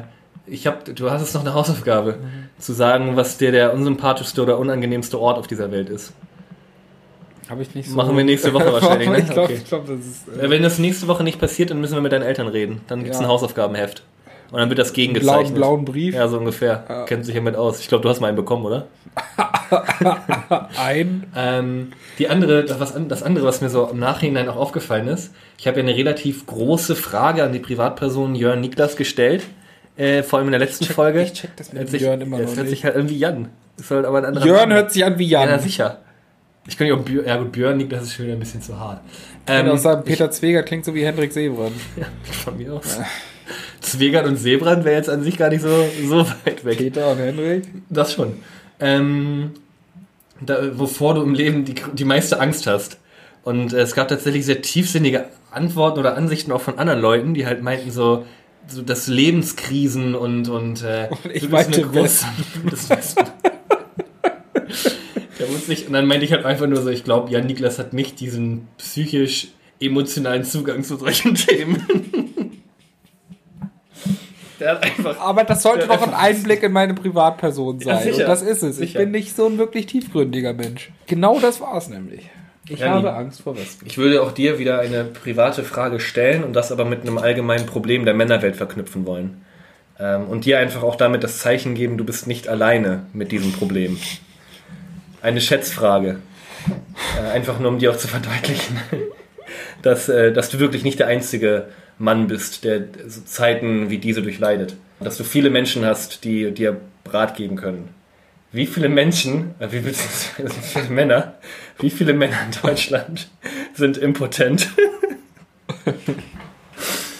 [0.52, 2.18] ich hab, du hast jetzt noch eine Hausaufgabe,
[2.58, 6.12] zu sagen, was dir der unsympathischste oder unangenehmste Ort auf dieser Welt ist.
[7.50, 7.96] Habe ich nicht so.
[7.96, 9.18] Machen wir nächste Woche wahrscheinlich, ne?
[9.18, 9.60] ich glaube, Okay.
[9.68, 10.28] glaub, das ist.
[10.28, 12.80] Äh, Wenn das nächste Woche nicht passiert, dann müssen wir mit deinen Eltern reden.
[12.88, 13.24] Dann gibt's Ja.
[13.26, 14.02] ein Hausaufgabenheft.
[14.50, 15.54] Und dann wird das blauen, gegengezeichnet.
[15.54, 16.14] blauen Brief.
[16.14, 16.84] Ja, so ungefähr.
[16.88, 17.04] Ja.
[17.06, 17.80] Kennt sich damit aus.
[17.80, 18.86] Ich glaube, du hast mal einen bekommen, oder?
[20.78, 21.24] Ein.
[21.34, 25.32] Ähm, die andere, das, was, das andere, was mir so im Nachhinein auch aufgefallen ist,
[25.58, 29.42] ich habe ja eine relativ große Frage an die Privatperson Jörn Niklas gestellt,
[29.96, 31.22] äh, vor allem in der letzten Folge.
[31.22, 32.70] ich check das mit Hört sich- Jörn immer noch hört nicht.
[32.70, 33.48] sich halt irgendwie Jan.
[33.78, 34.74] Ist halt aber ein anderer Jörn Name.
[34.74, 35.48] hört sich an wie Jan.
[35.48, 35.98] Ja, sicher.
[36.68, 38.78] Ich kann nicht auch Björn, ja gut, Björn Niklas ist schon wieder ein bisschen zu
[38.78, 39.00] hart.
[39.40, 41.72] Ich kann Ähm, auch sagen, Peter Zweger klingt so wie Hendrik Seebrand.
[41.96, 42.06] ja,
[42.44, 42.98] von mir aus.
[43.80, 46.78] Zwegert und Seebrand wäre jetzt an sich gar nicht so, so weit weg.
[46.78, 47.64] Peter und Hendrik.
[47.90, 48.34] Das schon.
[48.78, 49.50] Ähm,
[50.40, 52.98] da, wovor du im Leben die, die meiste Angst hast.
[53.42, 57.44] Und äh, es gab tatsächlich sehr tiefsinnige Antworten oder Ansichten auch von anderen Leuten, die
[57.46, 58.24] halt meinten so,
[58.68, 62.24] so dass Lebenskrisen und und, äh, Und ich meinte große-
[62.70, 63.24] das Westen.
[65.38, 67.78] Da wusste ich, und dann meinte ich halt einfach nur so, ich glaube, Jan Niklas
[67.78, 69.48] hat nicht diesen psychisch
[69.80, 71.84] emotionalen Zugang zu solchen Themen.
[74.60, 78.04] Der hat einfach Aber das sollte Ja, doch ein Einblick in meine Privatperson Ja, sein.
[78.04, 78.18] sicher.
[78.24, 78.78] Und das ist es.
[78.78, 79.00] Ich Sicher.
[79.00, 80.92] bin nicht so ein wirklich tiefgründiger Mensch.
[81.08, 82.30] Genau das war es nämlich.
[82.72, 83.12] Ich Ja, habe.
[83.12, 83.86] Angst vor Wespen.
[83.86, 87.66] Ich würde auch dir wieder eine private Frage stellen und das aber mit einem allgemeinen
[87.66, 89.42] Problem der Männerwelt verknüpfen wollen.
[89.98, 93.52] Ähm, und dir einfach auch damit das Zeichen geben, du bist nicht alleine mit diesem
[93.52, 93.98] Problem.
[95.20, 96.16] Eine Schätzfrage.
[97.18, 98.78] Äh, einfach nur, um dir auch zu verdeutlichen,
[99.82, 101.66] dass, äh, dass du wirklich nicht der einzige
[101.98, 102.84] Mann bist, der
[103.26, 104.76] Zeiten wie diese durchleidet.
[105.00, 107.88] Dass du viele Menschen hast, die dir Rat geben können.
[108.50, 111.34] Wie viele Menschen, äh, wie viele Männer,
[111.78, 113.28] wie viele Männer in Deutschland
[113.74, 114.70] sind impotent?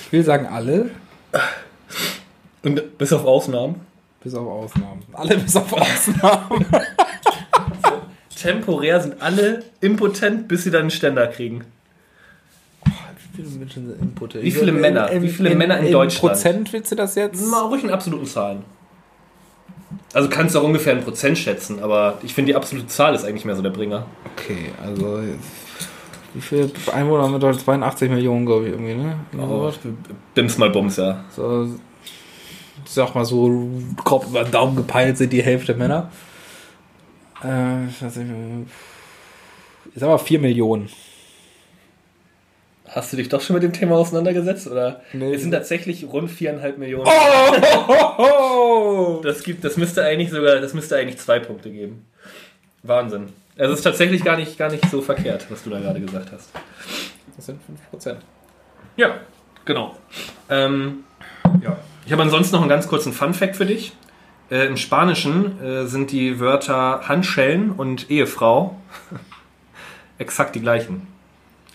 [0.07, 0.91] Ich will sagen alle,
[2.63, 3.81] Und bis auf Ausnahmen.
[4.23, 5.03] bis auf Ausnahmen.
[5.13, 6.67] Alle bis auf Ausnahmen.
[8.41, 11.65] Temporär sind alle impotent, bis sie dann einen Ständer kriegen.
[13.35, 14.45] Wie viele Menschen sind impotent?
[14.45, 15.09] Wie viele Männer?
[15.23, 16.35] Wie viele Männer in Deutschland?
[16.35, 17.41] Prozent willst du das jetzt?
[17.51, 18.65] Mal ruhig in absoluten Zahlen.
[20.15, 23.25] Also kannst du auch ungefähr ein Prozent schätzen, aber ich finde die absolute Zahl ist
[23.25, 24.07] eigentlich mehr so der Bringer.
[24.37, 25.23] Okay, also
[26.35, 27.61] wie viele Einwohner haben wir dort?
[27.61, 29.17] 82 Millionen, glaube ich, irgendwie, ne?
[29.39, 29.71] Oh,
[30.35, 31.25] Bims mal Bums, ja.
[31.35, 31.69] So,
[32.85, 33.71] ich sag mal so,
[34.03, 36.11] grob über den Daumen gepeilt sind die Hälfte Männer.
[37.45, 38.31] Äh, ich weiß nicht,
[39.95, 40.89] ich sag mal 4 Millionen.
[42.95, 44.67] Hast du dich doch schon mit dem Thema auseinandergesetzt?
[44.67, 45.01] Oder?
[45.15, 45.35] Nee.
[45.35, 47.09] Es sind tatsächlich rund viereinhalb Millionen.
[48.19, 49.21] Oh!
[49.25, 52.05] Das, gibt, das müsste eigentlich sogar, das müsste eigentlich zwei Punkte geben.
[52.83, 53.31] Wahnsinn.
[53.57, 56.33] Also es ist tatsächlich gar nicht, gar nicht so verkehrt, was du da gerade gesagt
[56.33, 56.51] hast.
[57.35, 57.61] Das sind
[57.95, 58.17] 5%.
[58.97, 59.21] Ja,
[59.65, 59.97] genau.
[60.51, 61.05] Ähm,
[61.63, 61.79] ja.
[62.05, 63.93] Ich habe ansonsten noch einen ganz kurzen Fun-Fact für dich.
[64.51, 68.77] Äh, Im Spanischen äh, sind die Wörter Handschellen und Ehefrau
[70.19, 71.07] exakt die gleichen.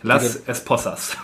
[0.04, 1.18] Las Esposas.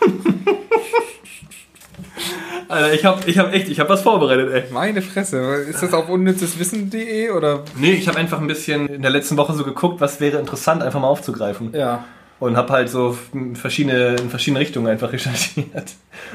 [2.67, 4.63] Alter, ich habe ich hab echt, ich habe was vorbereitet, ey.
[4.71, 5.37] Meine Fresse,
[5.69, 7.63] ist das auf unnützeswissen.de oder?
[7.75, 10.81] Nee, ich habe einfach ein bisschen in der letzten Woche so geguckt, was wäre interessant,
[10.81, 11.71] einfach mal aufzugreifen.
[11.73, 12.05] Ja.
[12.43, 15.93] Und habe halt so in verschiedene, in verschiedene Richtungen einfach recherchiert.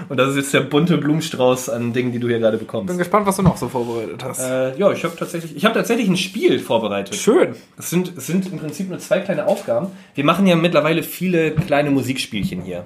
[0.08, 2.86] Und das ist jetzt der bunte Blumenstrauß an Dingen, die du hier gerade bekommst.
[2.86, 4.40] Bin gespannt, was du noch so vorbereitet hast.
[4.40, 7.14] Äh, ja, ich habe tatsächlich, ich habe tatsächlich ein Spiel vorbereitet.
[7.14, 7.56] Schön.
[7.78, 9.88] Es sind, es sind im Prinzip nur zwei kleine Aufgaben.
[10.14, 12.84] Wir machen ja mittlerweile viele kleine Musikspielchen hier.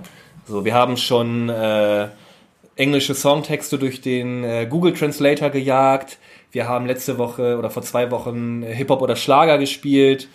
[0.49, 2.09] So, wir haben schon äh,
[2.75, 6.19] englische Songtexte durch den äh, Google Translator gejagt.
[6.51, 10.27] Wir haben letzte Woche oder vor zwei Wochen äh, Hip-Hop oder Schlager gespielt.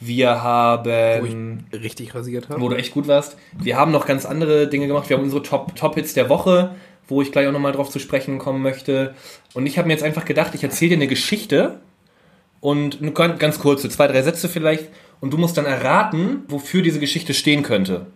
[0.00, 2.60] Wir haben Richtig rasiert habe.
[2.60, 3.36] wo du echt gut warst.
[3.58, 5.08] Wir haben noch ganz andere Dinge gemacht.
[5.08, 6.74] Wir haben unsere Top- Top-Hits der Woche,
[7.08, 9.14] wo ich gleich auch nochmal drauf zu sprechen kommen möchte.
[9.54, 11.80] Und ich habe mir jetzt einfach gedacht, ich erzähle dir eine Geschichte
[12.60, 14.88] und eine ganz, kurze, zwei, drei Sätze vielleicht.
[15.20, 18.06] Und du musst dann erraten, wofür diese Geschichte stehen könnte.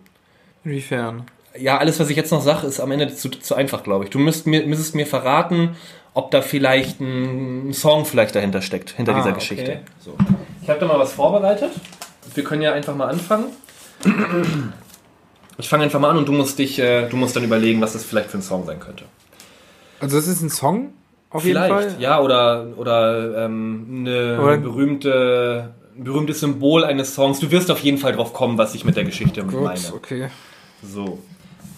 [0.63, 1.23] Inwiefern?
[1.57, 4.09] Ja, alles, was ich jetzt noch sage, ist am Ende zu, zu einfach, glaube ich.
[4.11, 5.75] Du müsst mir, müsstest mir verraten,
[6.13, 9.39] ob da vielleicht ein Song vielleicht dahinter steckt, hinter Ah, dieser okay.
[9.39, 9.79] Geschichte.
[9.99, 10.15] So.
[10.61, 11.71] Ich habe da mal was vorbereitet.
[12.33, 13.45] Wir können ja einfach mal anfangen.
[15.57, 17.93] Ich fange einfach mal an und du musst dich, äh, du musst dann überlegen, was
[17.93, 19.05] das vielleicht für ein Song sein könnte.
[19.99, 20.93] Also das ist ein Song
[21.29, 22.01] auf vielleicht, jeden Fall.
[22.01, 27.39] ja, oder, oder ähm, eine Oder- berühmte, ein berühmtes Symbol eines Songs.
[27.39, 29.93] Du wirst auf jeden Fall drauf kommen, was ich mit der Geschichte Gut, meine.
[29.93, 30.29] okay.
[30.83, 31.19] So.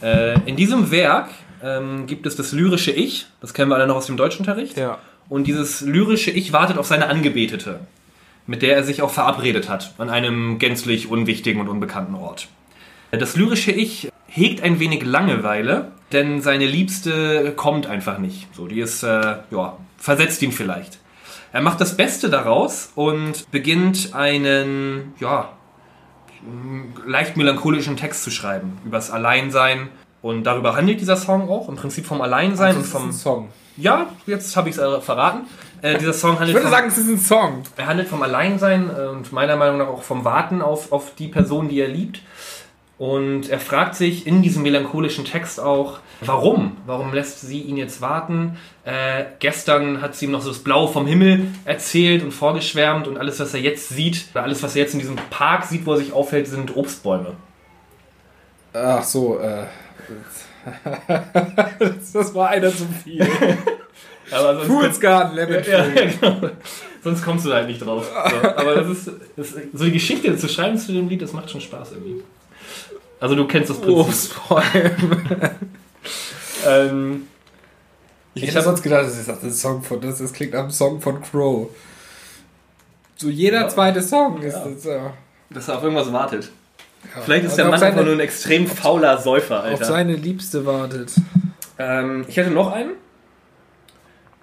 [0.02, 1.30] Äh, in diesem Werk
[1.62, 4.78] ähm, gibt es das lyrische Ich, das kennen wir alle noch aus dem Deutschunterricht.
[4.78, 4.98] Ja.
[5.30, 7.82] und dieses lyrische Ich wartet auf seine Angebetete,
[8.47, 12.47] mit der er sich auch verabredet hat, an einem gänzlich unwichtigen und unbekannten Ort.
[13.12, 18.47] Das lyrische Ich hegt ein wenig Langeweile, denn seine Liebste kommt einfach nicht.
[18.53, 20.99] So, die ist, äh, ja, versetzt ihn vielleicht.
[21.51, 25.49] Er macht das Beste daraus und beginnt einen, ja,
[27.06, 28.79] leicht melancholischen Text zu schreiben.
[28.86, 29.89] Übers Alleinsein.
[30.21, 31.69] Und darüber handelt dieser Song auch.
[31.69, 33.10] Im Prinzip vom Alleinsein Also und es ist vom.
[33.10, 33.49] ein Song.
[33.77, 35.41] Ja, jetzt habe ich es äh, verraten.
[35.84, 37.63] Äh, dieser Song handelt Ich würde vom, sagen, es ist ein Song.
[37.76, 41.67] er handelt vom Alleinsein und meiner Meinung nach auch vom Warten auf, auf die Person,
[41.67, 42.22] die er liebt.
[42.98, 46.78] Und er fragt sich in diesem melancholischen Text auch, warum?
[46.86, 48.58] Warum lässt sie ihn jetzt warten?
[48.86, 53.17] Äh, gestern hat sie ihm noch so das Blau vom Himmel erzählt und vorgeschwärmt und
[53.17, 55.91] alles, was er jetzt sieht, oder alles, was er jetzt in diesem Park sieht, wo
[55.91, 57.34] er sich aufhält, sind Obstbäume.
[58.72, 59.65] Ach so, äh.
[62.13, 63.28] das war einer zu viel.
[64.31, 66.09] Aber sonst, Fools Garden, Lemon ja, Tree.
[66.19, 66.49] genau.
[67.03, 68.05] sonst kommst du da halt nicht drauf.
[68.09, 71.33] So, aber das ist, das ist so die Geschichte zu schreiben zu dem Lied, das
[71.33, 72.23] macht schon Spaß irgendwie.
[73.19, 73.97] Also du kennst das Prinzip.
[73.97, 74.91] Obstbäume.
[76.65, 77.27] Ähm,
[78.33, 80.71] Ich Ich hätte hab- sonst gedacht, das ist ein Song von, das, das klingt am
[80.71, 81.67] Song von Crow.
[83.17, 83.67] So jeder Ja.
[83.69, 84.65] zweite Song ist Ja.
[84.67, 85.13] das, ja.
[85.49, 86.49] dass er auf irgendwas wartet.
[87.15, 87.21] Ja.
[87.21, 89.86] Vielleicht ist Und der auf Mann seine, einfach nur ein extrem fauler Säufer, auf Alter.
[89.86, 91.13] seine Liebste wartet.
[91.77, 92.91] Ähm, ich hätte noch einen.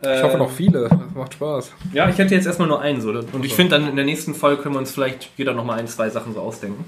[0.03, 0.89] Ich hoffe noch viele.
[0.89, 1.73] Das macht Spaß.
[1.93, 3.11] Ja, ich hätte jetzt erstmal nur einen so.
[3.11, 5.79] Und ich finde dann in der nächsten Folge können wir uns vielleicht jeder noch mal
[5.79, 6.85] ein, zwei Sachen so ausdenken.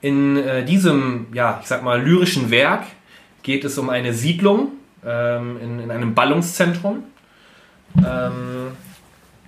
[0.00, 2.84] In äh, diesem, ja, ich sag mal, lyrischen Werk
[3.44, 4.72] geht es um eine Siedlung
[5.06, 7.04] ähm, in, in einem Ballungszentrum.
[7.98, 8.72] Ähm,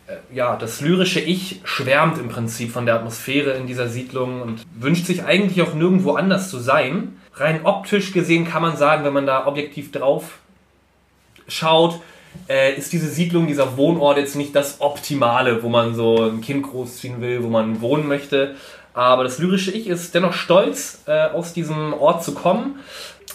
[0.07, 4.65] äh, ja, das lyrische Ich schwärmt im Prinzip von der Atmosphäre in dieser Siedlung und
[4.79, 7.17] wünscht sich eigentlich auch nirgendwo anders zu sein.
[7.35, 10.39] Rein optisch gesehen kann man sagen, wenn man da objektiv drauf
[11.49, 12.01] schaut,
[12.49, 16.65] äh, ist diese Siedlung, dieser Wohnort jetzt nicht das Optimale, wo man so ein Kind
[16.65, 18.55] großziehen will, wo man wohnen möchte.
[18.93, 22.79] Aber das lyrische Ich ist dennoch stolz, äh, aus diesem Ort zu kommen.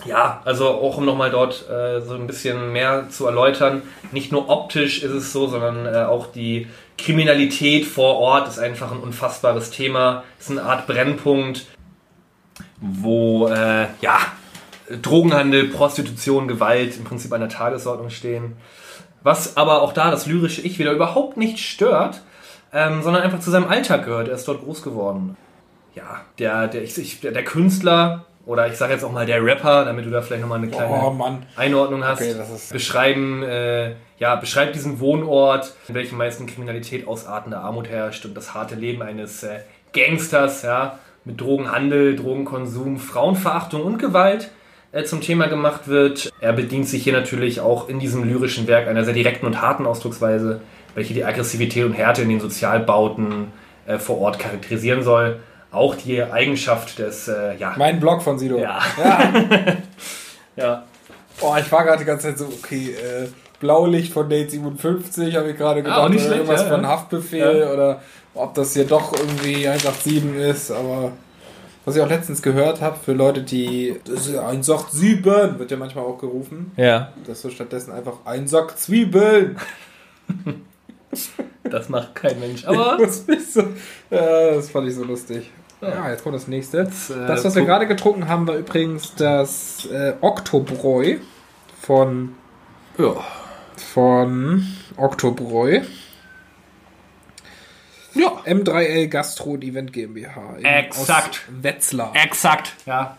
[0.06, 3.82] Ja, also auch um nochmal dort äh, so ein bisschen mehr zu erläutern,
[4.14, 8.92] nicht nur optisch ist es so, sondern äh, auch die Kriminalität vor Ort ist einfach
[8.92, 10.24] ein unfassbares Thema.
[10.40, 11.66] Ist eine Art Brennpunkt,
[12.80, 14.20] wo äh, ja,
[15.02, 18.58] Drogenhandel, Prostitution, Gewalt im Prinzip an der Tagesordnung stehen.
[19.22, 22.22] Was aber auch da das lyrische Ich wieder überhaupt nicht stört,
[22.74, 24.28] ähm, sondern einfach zu seinem Alltag gehört.
[24.28, 25.36] Er ist dort groß geworden.
[25.96, 29.86] Ja, der, der, ich, ich, der, Künstler oder ich sage jetzt auch mal der Rapper,
[29.86, 31.38] damit du da vielleicht nochmal eine kleine Oh.
[31.56, 32.36] Einordnung hast, Okay,
[32.72, 38.54] beschreiben, äh, ja, beschreibt diesen Wohnort, in welchem meisten Kriminalität ausartende Armut herrscht und das
[38.54, 39.60] harte Leben eines äh,
[39.94, 44.52] Gangsters, ja, mit Drogenhandel, Drogenkonsum, Frauenverachtung und Gewalt
[45.06, 46.32] zum Thema gemacht wird.
[46.42, 49.86] Er bedient sich hier natürlich auch in diesem lyrischen Werk einer sehr direkten und harten
[49.86, 50.62] Ausdrucksweise,
[50.96, 53.52] welche die Aggressivität und Härte in den Sozialbauten
[53.86, 55.40] äh, vor Ort charakterisieren soll.
[55.72, 58.58] Auch die Eigenschaft des, äh, ja, Mein Blog von Sido.
[58.58, 58.80] Ja.
[58.98, 59.34] ja.
[60.56, 60.84] ja,
[61.42, 63.28] Oh, ich war gerade die ganze Zeit so, okay, äh,
[63.60, 66.00] Blaulicht von Date 57, habe ich gerade gedacht.
[66.00, 66.88] auch nicht oder schlecht, irgendwas ja, von.
[66.88, 68.02] Haftbefehl oder
[68.34, 71.14] ob das hier doch irgendwie 187 ist, aber
[71.86, 75.24] was ich auch letztens gehört habe, für Leute, die das ist ja 187
[75.60, 79.58] wird ja manchmal auch gerufen, ja, dass du stattdessen einfach ein Sack Zwiebeln.
[81.64, 82.66] das macht kein Mensch.
[82.66, 83.62] Aber bist du?
[84.12, 85.50] Ja, das fand ich so lustig.
[85.82, 86.10] Ja.
[86.10, 86.80] Jetzt kommt das nächste.
[86.80, 86.86] äh,
[87.28, 91.18] Das, was wir gerade getrunken haben, war übrigens das äh, Oktobräu
[91.82, 92.36] von,
[92.98, 93.16] Ja.
[93.94, 95.82] von Oktobräu.
[98.20, 98.42] Ja.
[98.46, 100.58] M3L Gastro und Event GmbH.
[100.62, 101.42] Exakt.
[101.50, 102.12] Wetzlar.
[102.16, 103.18] Exakt, ja.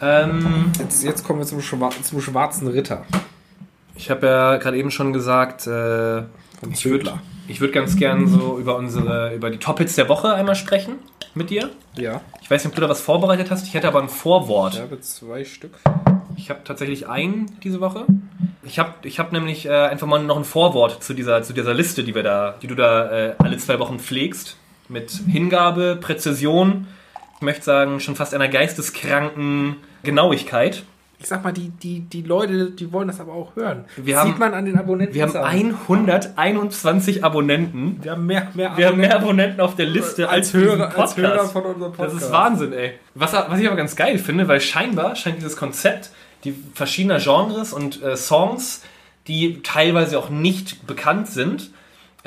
[0.00, 3.04] Ähm, Jetzt, jetzt kommen wir zum, Schwa zum schwarzen Ritter.
[3.94, 6.20] ich habe ja gerade eben schon gesagt, äh,
[6.70, 7.18] ich würde
[7.48, 10.96] ich würd ganz gern so über unsere, über die Top-Hits der Woche einmal sprechen
[11.34, 11.70] mit dir.
[11.96, 13.66] Ja, Ich weiß nicht, ob du da was vorbereitet hast.
[13.66, 14.74] Ich hätte aber ein Vorwort.
[14.74, 15.78] ich habe zwei Stück.
[16.36, 18.04] Ich habe tatsächlich einen diese Woche.
[18.62, 21.74] Ich habe ich hab nämlich äh, einfach mal noch ein Vorwort zu dieser, zu dieser
[21.74, 24.56] Liste, die wir da, die du da äh, alle zwei Wochen pflegst.
[24.88, 26.86] Mit Hingabe, Präzision,
[27.36, 30.84] ich möchte sagen, schon fast einer geisteskranken Genauigkeit.
[31.18, 33.86] Ich sag mal, die, die, die Leute, die wollen das aber auch hören.
[33.96, 35.14] Wir Sieht haben- man an den Abonnenten.
[35.14, 37.98] Wir haben 121 Abonnenten.
[38.02, 41.16] wir haben mehr, mehr Wir haben mehr Abonnenten auf der Liste als, als Hörer, als
[41.16, 41.52] Hörer Podcast.
[41.52, 42.22] von unserem Das Podcast.
[42.22, 42.92] ist Wahnsinn, ey.
[43.14, 46.10] Was, was ich aber ganz geil finde, weil scheinbar scheint dieses Konzept,
[46.44, 48.82] die verschiedener Genres und äh, Songs,
[49.26, 51.70] die teilweise auch nicht bekannt sind,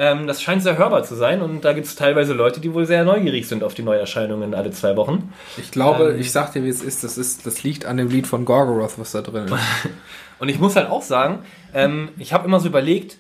[0.02, 2.86] Ähm, das scheint sehr hörbar zu sein und da gibt es teilweise Leute, die wohl
[2.86, 5.34] sehr neugierig sind auf die Neuerscheinungen alle zwei Wochen.
[5.58, 6.22] Ich glaube, Ähm.
[6.22, 7.04] ich sag dir, wie es ist.
[7.04, 7.46] Das, ist.
[7.46, 9.54] das liegt an dem Lied von Gorgoroth, was da drin ist.
[10.40, 11.40] Und ich muss halt auch sagen,
[11.74, 13.18] ähm, ich habe immer so überlegt,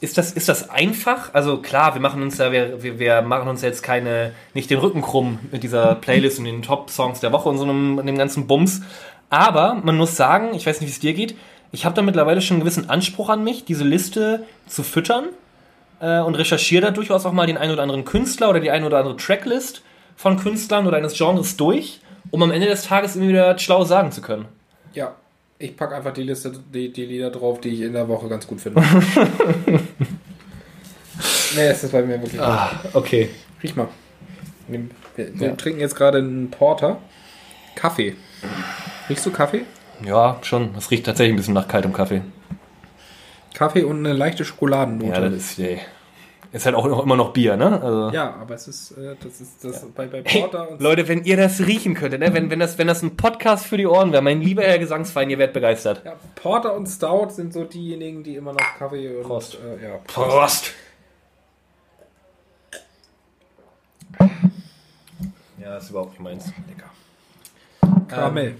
[0.00, 1.32] ist das, ist das einfach?
[1.34, 4.80] Also klar, wir machen uns ja, wir, wir, wir machen uns jetzt keine, nicht den
[4.80, 8.48] Rücken krumm mit dieser Playlist und den Top-Songs der Woche und so einem, dem ganzen
[8.48, 8.82] Bums.
[9.30, 11.34] Aber man muss sagen, ich weiß nicht, wie es dir geht,
[11.72, 15.26] ich habe da mittlerweile schon einen gewissen Anspruch an mich, diese Liste zu füttern
[16.00, 18.86] äh, und recherchiere da durchaus auch mal den einen oder anderen Künstler oder die eine
[18.86, 19.82] oder andere Tracklist
[20.16, 24.12] von Künstlern oder eines Genres durch, um am Ende des Tages immer wieder schlau sagen
[24.12, 24.46] zu können.
[24.94, 25.14] Ja,
[25.58, 28.46] ich packe einfach die Liste, die, die Lieder drauf, die ich in der Woche ganz
[28.46, 28.80] gut finde.
[31.54, 32.40] nee, es ist bei mir wirklich.
[32.40, 33.28] Ah, okay.
[33.62, 33.88] Riech mal.
[34.68, 34.82] Wir,
[35.16, 35.54] wir Ja.
[35.56, 36.98] trinken jetzt gerade einen Porter.
[37.74, 38.16] Kaffee.
[39.08, 39.64] Riechst du Kaffee?
[40.04, 40.74] Ja, schon.
[40.74, 42.22] Das riecht tatsächlich ein bisschen nach kaltem Kaffee.
[43.54, 45.10] Kaffee und eine leichte Schokoladennote.
[45.10, 45.80] Ja, das ist, ey,
[46.52, 47.80] ist halt auch immer noch Bier, ne?
[47.80, 51.08] Also, Ja, aber es ist, äh, das ist das bei, bei Hey, Porter und Leute,
[51.08, 52.34] wenn ihr das riechen könntet, ne?
[52.34, 55.30] wenn, wenn, das, wenn das ein Podcast für die Ohren wäre, mein lieber Herr Gesangsverein,
[55.30, 56.02] ihr werdet begeistert.
[56.04, 59.54] ja, Porter und Stout sind so diejenigen, die immer noch Kaffee und Prost.
[59.54, 59.96] Äh, ja.
[60.06, 60.72] Prost!
[65.58, 66.52] Ja, das ist überhaupt nicht meins.
[66.68, 66.90] Lecker.
[68.08, 68.56] Karamell.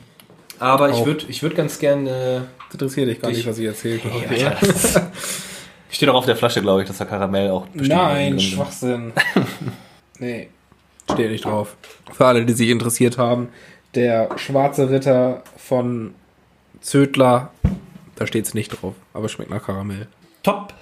[0.59, 2.49] Aber ich würde ich würd ganz gerne.
[2.67, 4.01] das interessiert dich gar ich- nicht, was ich erzähle.
[4.39, 5.01] Ja, das
[5.91, 8.41] steht auch auf der Flasche, glaube ich, dass da Karamell auch bestimmt Nein.
[8.41, 9.13] Schwachsinn.
[10.19, 10.49] nee.
[11.13, 11.77] Steht nicht drauf.
[12.13, 13.49] Für alle, die sich interessiert haben,
[13.95, 16.15] der schwarze Ritter von
[16.81, 17.51] Zödler,
[18.17, 20.09] da steht es nicht drauf, aber schmeckt nach Karamell.
[20.43, 20.75] Top,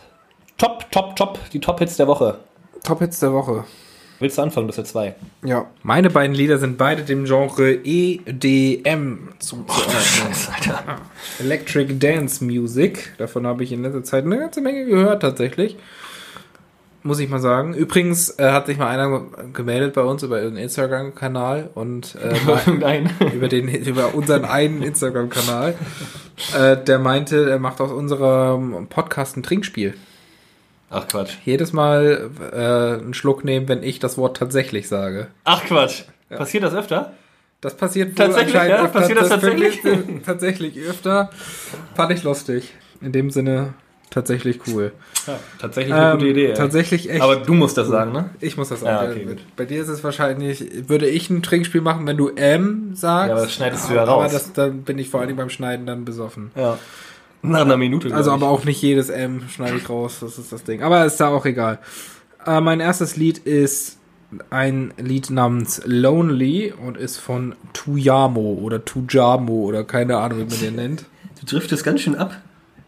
[0.56, 1.38] top, top, top.
[1.52, 2.38] Die Top-Hits der Woche.
[2.82, 3.64] Top-Hits der Woche.
[4.20, 4.68] Willst du anfangen?
[4.68, 5.14] Das sind zwei.
[5.44, 5.66] Ja.
[5.82, 9.96] Meine beiden Lieder sind beide dem Genre EDM zuzuordnen.
[10.54, 11.00] Alter.
[11.40, 13.14] Electric Dance Music.
[13.18, 15.76] Davon habe ich in letzter Zeit eine ganze Menge gehört, tatsächlich.
[17.02, 17.74] Muss ich mal sagen.
[17.74, 23.10] Übrigens äh, hat sich mal einer gemeldet bei uns über den Instagram-Kanal und äh, Nein.
[23.34, 25.74] über, den, über unseren einen Instagram-Kanal.
[26.58, 29.94] Äh, der meinte, er macht aus unserem Podcast ein Trinkspiel.
[30.94, 31.32] Ach Quatsch.
[31.44, 35.26] Jedes Mal äh, einen Schluck nehmen, wenn ich das Wort tatsächlich sage.
[35.44, 36.02] Ach Quatsch.
[36.28, 37.12] Passiert das öfter?
[37.60, 38.86] Das passiert Tatsächlich, anscheinend ja?
[38.88, 39.76] Passiert das tatsächlich?
[39.82, 41.30] passiert tatsächlich öfter.
[41.94, 42.74] Fand ich lustig.
[43.00, 43.74] In dem Sinne
[44.10, 44.92] tatsächlich cool.
[45.26, 46.46] Ja, tatsächlich eine Ähm, gute Idee.
[46.48, 46.54] ey.
[46.54, 47.22] Tatsächlich echt.
[47.22, 48.30] Aber du musst das sagen, ne?
[48.40, 49.12] ich muss das Ja, sagen.
[49.12, 49.38] okay, gut.
[49.56, 53.28] Bei dir ist es wahrscheinlich, würde ich ein Trinkspiel machen, wenn du M sagst.
[53.28, 54.32] Ja, aber das schneidest du ja aber raus.
[54.32, 56.50] das, dann bin ich vor allem beim Schneiden dann besoffen.
[56.54, 56.78] Ja.
[57.44, 58.14] Nach einer Minute.
[58.14, 58.34] Also ich.
[58.34, 60.82] aber auch nicht jedes M schneide ich raus, das ist das Ding.
[60.82, 61.78] Aber ist da auch egal.
[62.46, 63.98] Äh, mein erstes Lied ist
[64.50, 70.60] ein Lied namens Lonely und ist von Tuyamo oder Tujamo oder keine Ahnung, wie man
[70.60, 71.04] den nennt.
[71.40, 72.36] Du driftest ganz schön ab.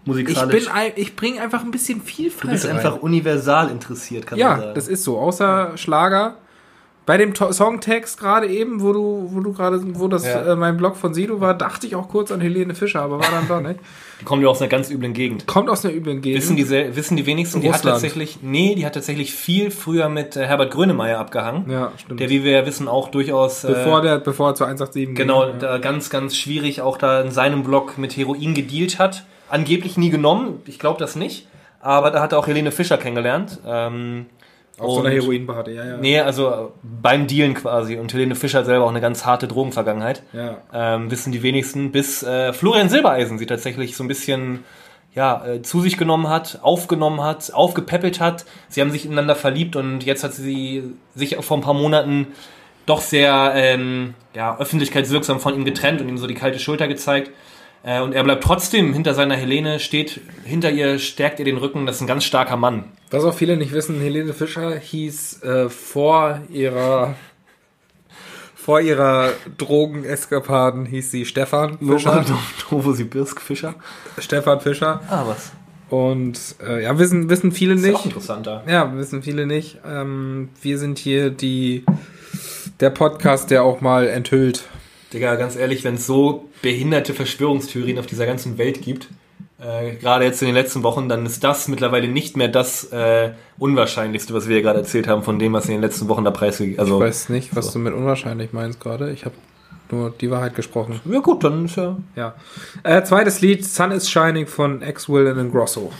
[0.03, 0.65] Ich Musikalisch.
[0.65, 2.77] bin ein, ich bringe einfach ein bisschen du Vielfalt bist rein.
[2.77, 4.75] einfach universal interessiert, kann man Ja, sagen.
[4.75, 5.19] das ist so.
[5.19, 6.37] Außer Schlager.
[7.07, 10.53] Bei dem To- Songtext gerade eben, wo du, wo du gerade, wo das Ja.
[10.53, 13.31] äh, mein Blog von Sido war, dachte ich auch kurz an Helene Fischer, aber war
[13.31, 13.79] dann doch nicht.
[14.21, 15.47] Die kommen ja aus einer ganz üblen Gegend.
[15.47, 16.43] Kommt aus einer üblen Gegend.
[16.43, 17.95] Wissen die, wissen die wenigsten, die hat Russland.
[17.95, 21.71] tatsächlich, nee, die hat tatsächlich viel früher mit äh, Herbert Grönemeyer abgehangen.
[21.71, 22.19] ja, stimmt.
[22.19, 23.63] Der, wie wir ja wissen, auch durchaus.
[23.63, 25.61] äh, bevor der, bevor er zu 187 Genau, ging.
[25.61, 29.25] da ganz, ganz schwierig auch da in seinem Blog mit Heroin gedealt hat.
[29.49, 31.47] Angeblich nie genommen, ich glaube das nicht.
[31.81, 33.61] Aber da hat er auch Helene Fischer kennengelernt.
[33.65, 34.27] Ähm,
[34.79, 35.97] Auf so einer und- Heroinparty, ja, ja.
[35.97, 37.97] Nee, also äh, beim Dealen quasi.
[37.97, 40.23] Und Helene Fischer hat selber auch eine ganz harte Drogenvergangenheit.
[40.33, 40.59] Ja.
[40.73, 44.65] Ähm, wissen die wenigsten, bis äh, Florian Silbereisen sie tatsächlich so ein bisschen
[45.15, 48.45] ja, äh, zu sich genommen hat, aufgenommen hat, aufgepäppelt hat.
[48.69, 50.85] Sie haben sich ineinander verliebt und jetzt hat sie
[51.15, 52.27] sich vor ein paar Monaten
[52.85, 57.31] doch sehr ähm, ja, öffentlichkeitswirksam von ihm getrennt und ihm so die kalte Schulter gezeigt.
[57.83, 61.87] Äh, und er bleibt trotzdem hinter seiner Helene, steht hinter ihr, stärkt ihr den Rücken.
[61.87, 62.85] Das ist ein ganz starker Mann.
[63.11, 67.15] Was auch viele nicht wissen, Helene Fischer hieß äh, vor ihrer
[68.55, 72.25] vor ihrer Drogeneskapaden hieß sie Stefan Fischer.
[72.71, 73.77] Novosibirsk Fischer.
[74.19, 75.01] Stefan Fischer.
[75.09, 75.53] Ah, was?
[75.89, 78.07] Und äh, ja, wissen, wissen viele Ist auch nicht.
[78.07, 78.65] interessanter.
[78.67, 79.79] Ja, wissen viele nicht.
[79.87, 81.85] Ähm, wir sind hier die
[82.81, 84.65] der Podcast, der auch mal enthüllt.
[85.13, 89.09] Digga, ganz ehrlich, wenn es so behinderte Verschwörungstheorien auf dieser ganzen Welt gibt,
[89.59, 93.33] äh, gerade jetzt in den letzten Wochen, dann ist das mittlerweile nicht mehr das äh,
[93.59, 96.61] Unwahrscheinlichste, was wir gerade erzählt haben, von dem, was in den letzten Wochen der Preis
[96.77, 97.73] Also, Ich weiß nicht, was so.
[97.75, 99.11] du mit unwahrscheinlich meinst gerade.
[99.13, 99.35] Ich habe
[99.91, 101.01] nur die Wahrheit gesprochen.
[101.05, 101.97] ja gut, dann ist ja.
[102.17, 102.35] Ja.
[102.83, 105.91] Äh, zweites Lied, Sun is Shining von X Will and Grosso.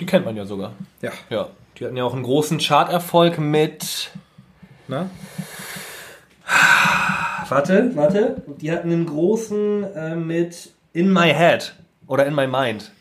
[0.00, 0.72] Die kennt man ja sogar.
[1.02, 1.10] Ja.
[1.28, 1.48] Ja.
[1.78, 4.10] Die hatten ja auch einen großen Charterfolg mit.
[4.88, 5.10] Na?
[7.48, 8.42] Warte, warte.
[8.60, 11.74] Die hatten einen großen äh, mit In My Head
[12.06, 12.92] oder In My Mind.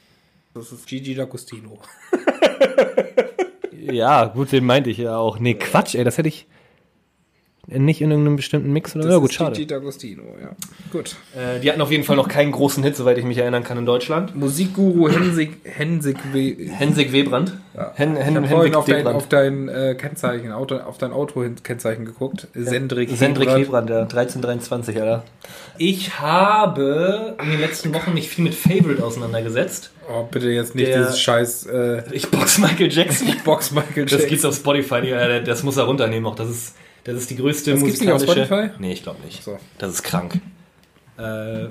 [0.54, 1.80] Das ist Gigi D'Agostino.
[3.92, 5.40] Ja, gut, den meinte ich ja auch.
[5.40, 6.48] Nee, Quatsch, ey, das hätte ich
[7.78, 9.56] nicht in irgendeinem bestimmten Mix oder Das ja, gut, schade.
[9.56, 10.50] Gigi D'Agostino, ja.
[10.92, 11.16] Gut.
[11.36, 13.78] Äh, die hatten auf jeden Fall noch keinen großen Hit, soweit ich mich erinnern kann,
[13.78, 14.36] in Deutschland.
[14.36, 17.54] Musikguru Hensig, Hensig We Hensig Webrand.
[17.76, 17.92] Ja.
[17.96, 21.12] Hen, Ich Hen, habe vorhin Henrik auf dein, auf dein äh, Kennzeichen, Auto, auf dein
[21.12, 22.48] Auto-Kennzeichen geguckt.
[22.54, 23.90] Sendrik Sendrik Hebrand.
[23.90, 24.00] Webrand, ja.
[24.02, 25.24] 1323, Alter.
[25.78, 29.92] Ich habe in den letzten Wochen mich viel mit Favorite auseinandergesetzt.
[30.10, 33.28] Oh, bitte jetzt nicht Der- dieses scheiß äh, Ich box Michael Jackson.
[33.44, 34.30] Box Michael Das Jackson.
[34.30, 36.36] gibt's auf Spotify, ja, das muss er runternehmen auch.
[36.36, 38.70] Das ist, das ist die größte Das gibt's nicht auf Spotify?
[38.80, 39.44] Nee, ich glaube nicht.
[39.44, 39.60] So.
[39.78, 40.40] Das ist krank.
[41.18, 41.68] Äh,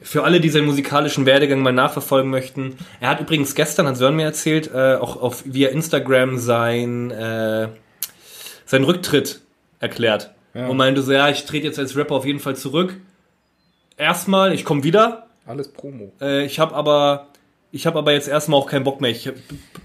[0.00, 4.16] für alle, die seinen musikalischen Werdegang mal nachverfolgen möchten, er hat übrigens gestern, hat Sören
[4.16, 7.68] mir erzählt, äh, auch auf, via Instagram sein, äh,
[8.64, 9.40] seinen Rücktritt
[9.80, 10.32] erklärt.
[10.54, 10.68] Ja.
[10.68, 12.96] Und meinte so, ja, ich trete jetzt als Rapper auf jeden Fall zurück.
[13.96, 15.26] Erstmal, ich komme wieder.
[15.46, 16.12] Alles Promo.
[16.20, 17.28] Äh, ich habe aber,
[17.72, 19.10] ich habe aber jetzt erstmal auch keinen Bock mehr.
[19.10, 19.30] Ich,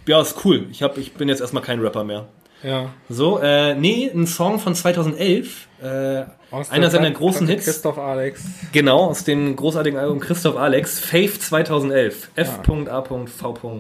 [0.08, 0.68] ja, ist cool.
[0.72, 2.28] Ich, hab, ich bin jetzt erstmal kein Rapper mehr.
[2.64, 2.94] Ja.
[3.10, 5.68] So, äh, nee, ein Song von 2011.
[5.82, 7.66] Äh, Aus einer seiner großen Hits.
[7.66, 8.44] Christoph Alex.
[8.72, 11.00] Genau, aus dem großartigen Album Christoph Alex.
[11.00, 12.30] Faith 2011.
[12.36, 13.26] F.A.V.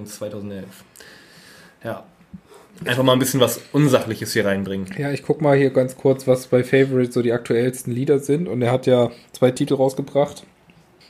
[0.06, 0.66] 2011.
[1.84, 2.04] Ja.
[2.84, 4.88] Einfach mal ein bisschen was Unsachliches hier reinbringen.
[4.98, 8.48] Ja, ich guck mal hier ganz kurz, was bei Favorite so die aktuellsten Lieder sind.
[8.48, 10.44] Und er hat ja zwei Titel rausgebracht.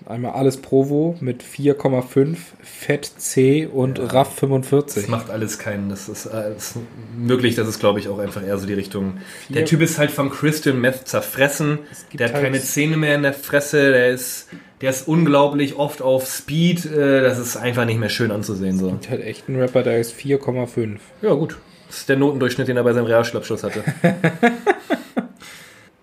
[0.07, 5.07] Einmal Alles Provo mit 4,5, Fett C und RAF Das 45.
[5.07, 5.89] macht alles keinen.
[5.89, 6.75] Das ist, äh, ist
[7.17, 9.17] möglich, das ist, glaube ich, auch einfach eher so die Richtung.
[9.49, 11.79] Der Vier- Typ ist halt vom Crystal Meth zerfressen.
[12.09, 13.91] gibt Der hat halt- keine Zähne mehr in der Fresse.
[13.91, 14.47] Der ist,
[14.81, 16.85] der ist unglaublich oft auf Speed.
[16.85, 18.77] Äh, das ist einfach nicht mehr schön anzusehen.
[18.79, 18.97] So.
[18.99, 20.99] Ist halt echt ein Rapper, der ist 4,5.
[21.21, 21.57] Ja, gut.
[21.87, 23.83] Das ist der Notendurchschnitt, den er bei seinem Realschulabschluss hatte.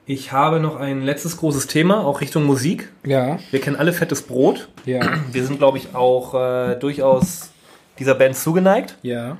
[0.09, 2.90] ich habe noch ein letztes großes Thema, auch Richtung Musik.
[3.05, 4.68] Ja, Wir kennen alle fettes Brot.
[4.85, 5.01] ja,
[5.33, 7.51] Wir sind, glaube ich, auch äh, durchaus
[8.01, 8.97] dieser Band zugeneigt.
[9.03, 9.37] ja.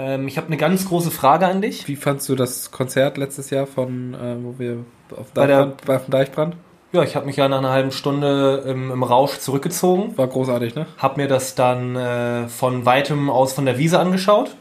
[0.00, 1.88] Ähm, ich habe eine ganz große Frage an dich.
[1.88, 4.84] Wie fandst du das Konzert letztes Jahr von, äh, wo wir
[5.16, 6.56] auf Bei der- Deichbrand, bei, auf dem Deichbrand?
[6.92, 10.16] Ja, ich habe mich ja nach einer halben Stunde im, im Rausch zurückgezogen.
[10.16, 10.86] War großartig, ne?
[10.98, 14.54] Hab mir das dann äh, von weitem aus von der Wiese angeschaut.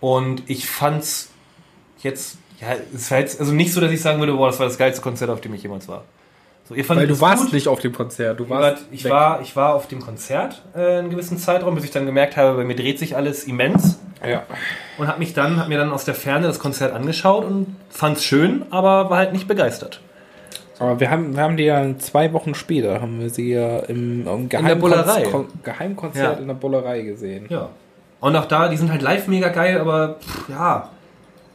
[0.00, 1.30] Und ich fand's
[2.02, 4.66] jetzt, ja, es war jetzt also nicht so, dass ich sagen würde, boah, das war
[4.66, 6.04] das geilste Konzert, auf dem ich jemals war.
[6.68, 7.52] So, Weil du es warst gut?
[7.52, 9.12] nicht auf dem Konzert, du Ich, war, warst ich, weg.
[9.12, 12.56] war, ich war auf dem Konzert äh, einen gewissen Zeitraum, bis ich dann gemerkt habe,
[12.56, 14.00] bei mir dreht sich alles immens.
[14.26, 14.42] Ja.
[14.98, 18.24] Und hab mich dann, hab mir dann aus der Ferne das Konzert angeschaut und fand's
[18.24, 20.00] schön, aber war halt nicht begeistert.
[20.80, 24.26] Aber wir haben, wir haben die ja zwei Wochen später, haben wir sie ja im,
[24.26, 25.22] im der Bullerei.
[25.22, 26.40] Kon Geheimkonzert Ja.
[26.42, 27.46] in der Bullerei gesehen.
[27.48, 27.68] Ja.
[28.20, 30.90] Und auch da, die sind halt live mega geil, aber pff, ja.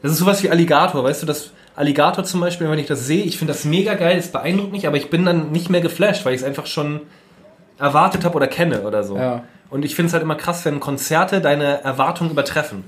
[0.01, 3.23] Das ist sowas wie Alligator, weißt du, das Alligator zum Beispiel, wenn ich das sehe,
[3.23, 6.25] ich finde das mega geil, es beeindruckt mich, aber ich bin dann nicht mehr geflasht,
[6.25, 7.01] weil ich es einfach schon
[7.77, 9.17] erwartet habe oder kenne oder so.
[9.17, 9.43] Ja.
[9.69, 12.83] Und ich finde es halt immer krass, wenn Konzerte deine Erwartungen übertreffen.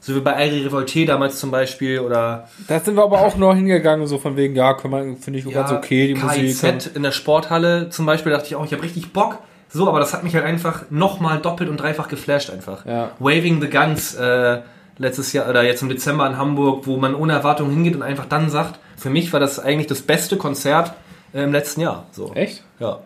[0.00, 3.54] So wie bei Airi Revolte damals zum Beispiel oder Da sind wir aber auch noch
[3.54, 6.96] hingegangen, so von wegen, ja, finde ich ganz okay, die KIZ Musik.
[6.96, 9.38] in der Sporthalle zum Beispiel dachte ich auch, ich habe richtig Bock.
[9.68, 12.86] So, aber das hat mich halt einfach nochmal doppelt und dreifach geflasht einfach.
[12.86, 13.10] Ja.
[13.18, 14.58] Waving the Guns äh,
[14.98, 18.26] letztes Jahr oder jetzt im Dezember in Hamburg, wo man ohne Erwartung hingeht und einfach
[18.26, 20.94] dann sagt, für mich war das eigentlich das beste Konzert
[21.32, 22.06] äh, im letzten Jahr.
[22.12, 22.32] So.
[22.34, 22.62] Echt?
[22.78, 23.00] Ja.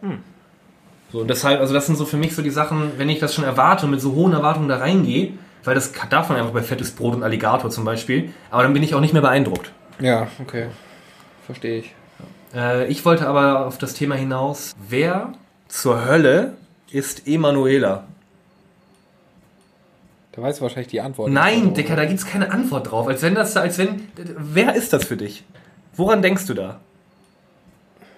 [1.12, 3.34] So, und deshalb, also das sind so für mich so die Sachen, wenn ich das
[3.34, 5.32] schon erwarte und mit so hohen Erwartungen da reingehe,
[5.64, 8.82] weil das darf man einfach bei Fettes Brot und Alligator zum Beispiel, aber dann bin
[8.82, 9.72] ich auch nicht mehr beeindruckt.
[10.00, 10.68] Ja, okay.
[11.46, 11.94] Verstehe ich.
[12.54, 15.32] Äh, ich wollte aber auf das Thema hinaus, wer
[15.68, 16.54] zur Hölle
[16.90, 18.04] ist Emanuela?
[20.40, 21.30] Da weißt du wahrscheinlich die Antwort.
[21.30, 23.06] Nein, Dicker, da gibt's keine Antwort drauf.
[23.06, 25.44] Als wenn das, als wenn, wer ist das für dich?
[25.94, 26.80] Woran denkst du da?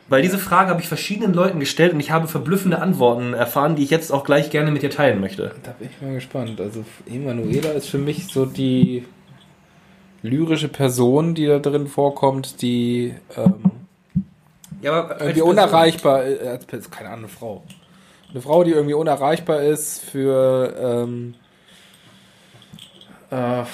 [0.09, 3.83] Weil diese Frage habe ich verschiedenen Leuten gestellt und ich habe verblüffende Antworten erfahren, die
[3.83, 5.51] ich jetzt auch gleich gerne mit dir teilen möchte.
[5.65, 6.61] Da bin ich mal gespannt.
[6.61, 9.05] Also Emanuela ist für mich so die
[10.23, 13.55] lyrische Person, die da drin vorkommt, die ähm,
[14.81, 16.47] Ja, aber irgendwie unerreichbar ist.
[16.47, 17.65] Als Pers- keine Ahnung, eine Frau.
[18.31, 21.35] Eine Frau, die irgendwie unerreichbar ist für ähm,
[23.33, 23.65] äh,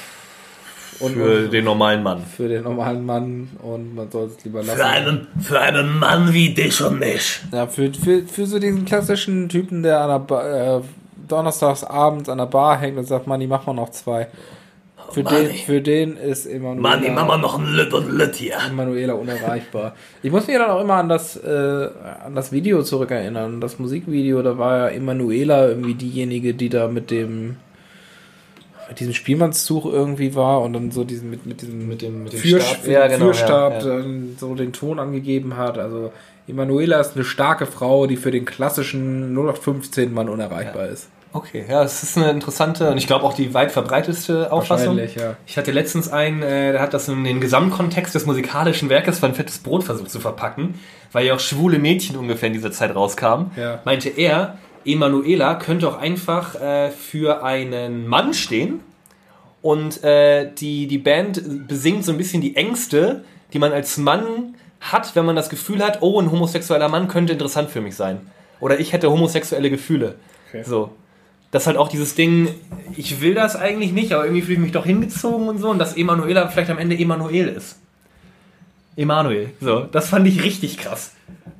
[1.00, 2.24] und, Für und den normalen Mann.
[2.24, 4.78] für den normalen Mann und man soll es lieber lassen.
[4.78, 7.40] Für einen, für einen Mann wie dich und mich.
[7.52, 10.80] Ja, für, für, für so diesen klassischen Typen, der an der ba äh,
[11.28, 14.28] donnerstags abends an der Bar hängt und sagt, Manni, mach mal noch zwei.
[15.10, 15.58] Für, den, Manni.
[15.58, 18.56] für den ist Emanuela, noch ein Lütt und Lütt hier.
[18.68, 19.94] Emanuela unerreichbar.
[20.22, 21.88] Ich muss mich dann auch immer an das, äh,
[22.24, 27.10] an das Video zurückerinnern, das Musikvideo, da war ja Emanuela irgendwie diejenige, die da mit
[27.10, 27.56] dem
[28.88, 32.32] mit diesem Spielmannszug irgendwie war und dann so diesen mit, mit diesem Mit dem, mit
[32.32, 32.86] dem Fürst- Stab.
[32.86, 33.98] Ja, genau, Fürstab ja, ja.
[33.98, 35.78] dann so den Ton angegeben hat.
[35.78, 36.12] Also
[36.46, 41.08] Emanuela ist eine starke Frau, die für den klassischen 0815 Mann unerreichbar ist.
[41.30, 44.98] Okay, ja, es ist eine interessante und ich glaube auch die weit verbreitetste Auffassung.
[44.98, 45.36] Ja.
[45.46, 49.34] Ich hatte letztens einen, äh, der hat das in den Gesamtkontext des musikalischen Werkes von
[49.34, 50.76] Fettes Brot versucht zu verpacken,
[51.12, 53.50] weil ja auch schwule Mädchen ungefähr in dieser Zeit rauskamen.
[53.56, 53.80] Ja.
[53.84, 54.56] Meinte er,
[54.88, 58.80] Emanuela könnte auch einfach äh, für einen Mann stehen
[59.62, 64.54] und äh, die, die Band besingt so ein bisschen die Ängste, die man als Mann
[64.80, 68.20] hat, wenn man das Gefühl hat, oh, ein homosexueller Mann könnte interessant für mich sein.
[68.60, 70.16] Oder ich hätte homosexuelle Gefühle.
[70.48, 70.62] Okay.
[70.64, 70.90] So.
[71.50, 72.54] Das ist halt auch dieses Ding,
[72.96, 75.70] ich will das eigentlich nicht, aber irgendwie fühle ich mich doch hingezogen und so.
[75.70, 77.78] Und dass Emanuela vielleicht am Ende Emanuel ist.
[78.96, 79.50] Emanuel.
[79.60, 81.12] So, das fand ich richtig krass.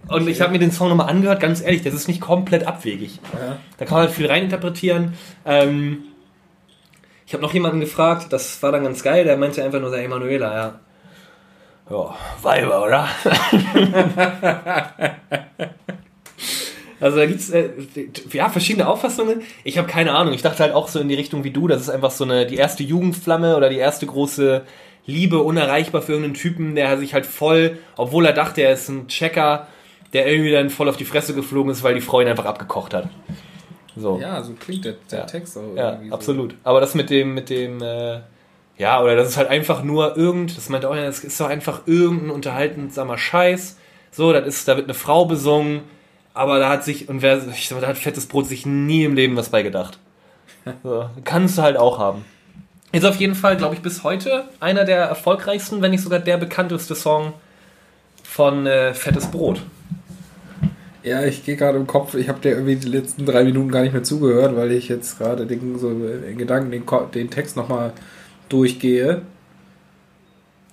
[0.09, 3.21] Und ich habe mir den Song nochmal angehört, ganz ehrlich, das ist nicht komplett abwegig.
[3.35, 3.59] Ja.
[3.77, 5.15] Da kann man halt viel reininterpretieren.
[5.45, 6.05] Ähm,
[7.27, 10.05] ich habe noch jemanden gefragt, das war dann ganz geil, der meinte einfach nur, sei
[10.05, 10.81] Emanuela, ja.
[11.91, 13.09] Ja, Weiber, oder?
[17.01, 17.71] also da gibt's äh,
[18.33, 19.43] ja verschiedene Auffassungen.
[19.65, 20.35] Ich habe keine Ahnung.
[20.35, 22.47] Ich dachte halt auch so in die Richtung wie du, das ist einfach so eine
[22.47, 24.63] die erste Jugendflamme oder die erste große
[25.07, 29.09] Liebe unerreichbar für irgendeinen Typen, der sich halt voll, obwohl er dachte, er ist ein
[29.09, 29.67] Checker,
[30.13, 32.95] der irgendwie dann voll auf die Fresse geflogen ist, weil die Frau ihn einfach abgekocht
[32.95, 33.09] hat.
[33.97, 34.19] So.
[34.21, 35.25] Ja, so klingt der, der Ja.
[35.27, 36.15] Text auch Ja, irgendwie so.
[36.15, 36.55] absolut.
[36.65, 38.21] Aber das mit dem, mit dem, äh,
[38.77, 41.49] ja, oder das ist halt einfach nur irgend, das meinte auch, ja, das ist doch
[41.49, 43.77] einfach irgendein unterhaltsamer Scheiß.
[44.13, 45.81] So, das ist, da wird eine Frau besungen,
[46.33, 49.15] aber da hat sich, und wer, ich sag da hat fettes Brot sich nie im
[49.15, 49.99] Leben was bei gedacht.
[50.83, 52.25] So, kannst du halt auch haben.
[52.93, 56.37] Ist auf jeden Fall, glaube ich, bis heute einer der erfolgreichsten, wenn nicht sogar der
[56.37, 57.33] bekannteste Song
[58.23, 59.63] von äh, Fettes Brot.
[61.03, 63.83] Ja, ich gehe gerade im Kopf, ich habe dir irgendwie die letzten drei Minuten gar
[63.83, 66.83] nicht mehr zugehört, weil ich jetzt gerade den, so in Gedanken den,
[67.15, 67.93] den Text nochmal
[68.49, 69.23] durchgehe.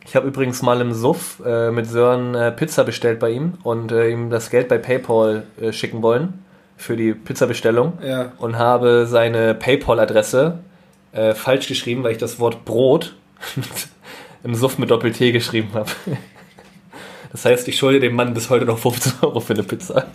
[0.07, 3.91] Ich habe übrigens mal im Suff äh, mit Sören äh, Pizza bestellt bei ihm und
[3.91, 6.45] äh, ihm das Geld bei PayPal äh, schicken wollen
[6.77, 8.33] für die Pizzabestellung Ja.
[8.37, 10.59] und habe seine PayPal-Adresse
[11.13, 13.15] äh, falsch geschrieben, weil ich das Wort Brot
[14.43, 15.89] im Suff mit Doppel-T geschrieben habe.
[17.31, 20.07] Das heißt, ich schulde dem Mann bis heute noch 15 Euro für eine Pizza.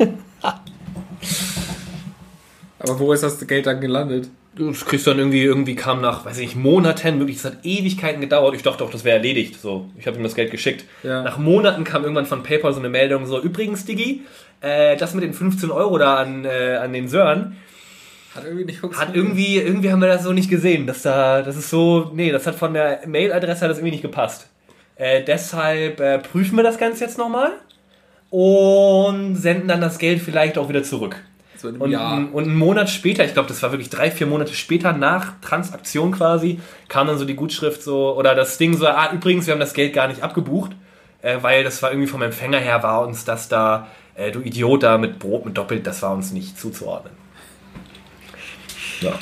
[2.78, 4.28] Aber wo ist das Geld dann gelandet?
[4.56, 7.58] Das kriegst du dann irgendwie, irgendwie kam nach, weiß ich nicht, Monaten, wirklich, das hat
[7.64, 8.54] Ewigkeiten gedauert.
[8.56, 9.60] Ich dachte auch, das wäre erledigt.
[9.60, 10.84] So, ich habe ihm das Geld geschickt.
[11.02, 11.22] Ja.
[11.22, 14.22] Nach Monaten kam irgendwann von PayPal so eine Meldung, so, übrigens, Diggi,
[14.60, 17.56] äh, das mit den 15 Euro da an, äh, an den Sören,
[18.34, 21.56] Hat irgendwie nicht hat irgendwie, irgendwie haben wir das so nicht gesehen, dass da, das
[21.56, 24.48] ist so, nee, das hat von der Mailadresse hat das irgendwie nicht gepasst.
[25.00, 27.52] Äh, deshalb äh, prüfen wir das Ganze jetzt nochmal
[28.28, 31.16] und senden dann das Geld vielleicht auch wieder zurück.
[31.56, 34.52] So Und, ein, und einen Monat später, ich glaube, das war wirklich drei, vier Monate
[34.52, 39.10] später nach Transaktion quasi, kam dann so die Gutschrift so, oder das Ding so, ah,
[39.10, 40.72] übrigens, wir haben das Geld gar nicht abgebucht,
[41.22, 44.82] äh, weil das war irgendwie vom Empfänger her, war uns das da, äh, du Idiot
[44.82, 47.14] da mit Brot mit doppelt, das war uns nicht zuzuordnen.
[49.00, 49.12] Ja.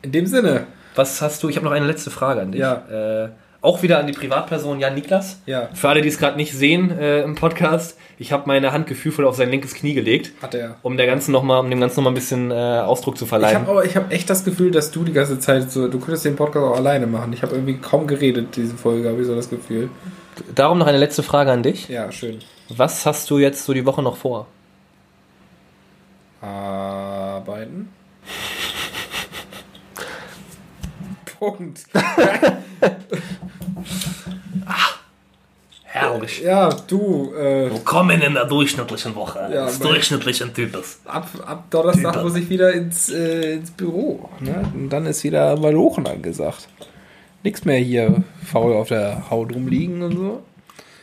[0.00, 0.66] In dem Sinne.
[0.94, 2.62] Was hast du, ich habe noch eine letzte Frage an dich.
[2.62, 3.24] Ja.
[3.24, 3.30] Äh,
[3.62, 5.40] auch wieder an die Privatperson Jan Niklas.
[5.46, 5.68] Ja.
[5.74, 9.26] Für alle, die es gerade nicht sehen äh, im Podcast, ich habe meine Hand gefühlvoll
[9.26, 10.76] auf sein linkes Knie gelegt, Hat er.
[10.82, 13.28] um der ganzen noch mal, um dem Ganzen nochmal ein bisschen äh, Ausdruck zu Ich
[13.28, 13.58] verleihen.
[13.60, 16.24] habe aber ich habe echt das Gefühl, dass du die ganze Zeit so, du könntest
[16.24, 17.32] den Podcast auch alleine machen.
[17.32, 19.90] Ich habe irgendwie kaum geredet diese Folge, habe ich so das Gefühl.
[20.54, 21.88] Darum noch eine letzte Frage an dich.
[21.88, 22.38] Ja, schön.
[22.70, 24.46] Was hast du jetzt so die Woche noch vor?
[26.40, 27.90] Arbeiten.
[31.38, 31.80] Punkt.
[35.82, 36.42] Herrlich.
[36.42, 41.00] Ja, du, äh, Willkommen in der durchschnittlichen Woche Ja, des durchschnittlichen Types.
[41.04, 42.22] ab, ab Donnerstag Typer.
[42.24, 44.28] muss ich wieder ins, äh, ins Büro.
[44.38, 44.70] Ne?
[44.72, 46.68] Und dann ist wieder Malochen angesagt.
[47.42, 50.42] Nichts mehr hier faul auf der Haut rumliegen und so.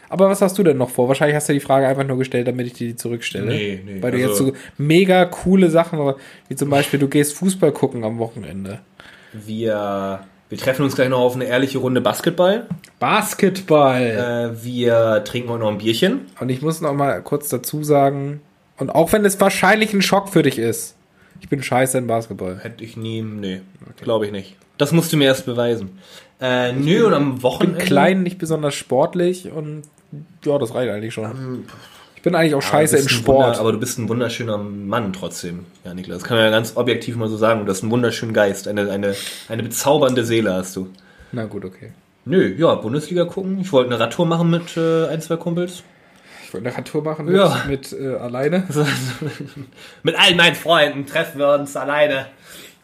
[0.09, 1.09] Aber was hast du denn noch vor?
[1.09, 3.47] Wahrscheinlich hast du die Frage einfach nur gestellt, damit ich dir die zurückstelle.
[3.47, 5.99] Nee, nee, Weil du also- jetzt so mega coole Sachen,
[6.47, 8.79] wie zum Beispiel, du gehst Fußball gucken am Wochenende.
[9.33, 12.67] Wir, wir treffen uns gleich noch auf eine ehrliche Runde Basketball.
[12.99, 14.01] Basketball!
[14.55, 16.27] Äh, wir trinken heute noch ein Bierchen.
[16.39, 18.41] Und ich muss noch mal kurz dazu sagen,
[18.77, 20.95] und auch wenn es wahrscheinlich ein Schock für dich ist,
[21.41, 22.59] ich bin scheiße in Basketball.
[22.61, 23.61] Hätte ich nie, nee,
[24.01, 24.55] glaube ich nicht.
[24.77, 25.99] Das musst du mir erst beweisen.
[26.39, 27.77] Äh, nö, und am Ich Wochenende...
[27.77, 29.83] bin klein, nicht besonders sportlich und
[30.45, 31.65] ja, das reicht eigentlich schon.
[31.65, 31.96] Ich
[32.27, 33.47] bin eigentlich auch scheiße im Sport.
[33.47, 36.19] Wunder, aber du bist ein wunderschöner Mann trotzdem, ja, Niklas.
[36.19, 37.65] Das kann man ja ganz objektiv mal so sagen.
[37.65, 38.67] Du hast einen wunderschönen Geist.
[38.67, 39.15] Eine, eine,
[39.47, 40.89] eine bezaubernde Seele hast du.
[41.31, 41.93] Na gut, okay.
[42.25, 43.59] Nö, ja, Bundesliga gucken.
[43.61, 45.83] Ich wollte eine Radtour machen mit äh, ein, zwei Kumpels.
[46.43, 47.63] Ich wollte eine Radtour machen mit, Ja.
[47.65, 48.67] mit äh, alleine.
[50.03, 52.25] mit all meinen Freunden treffen wir uns alleine.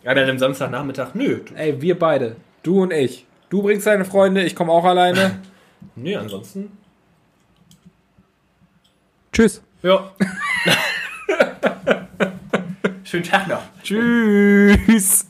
[0.06, 1.16] Ja, dann am Samstagnachmittag.
[1.16, 2.38] Nö, Ey, wir beide.
[2.62, 3.26] Du und ich.
[3.50, 5.40] Du bringst deine Freunde, ich komme auch alleine.
[5.98, 6.72] nö, ansonsten.
[9.34, 9.62] Tschüss.
[9.82, 10.12] Ja.
[13.04, 13.64] Schönen Tag noch.
[13.82, 15.26] Tschüss.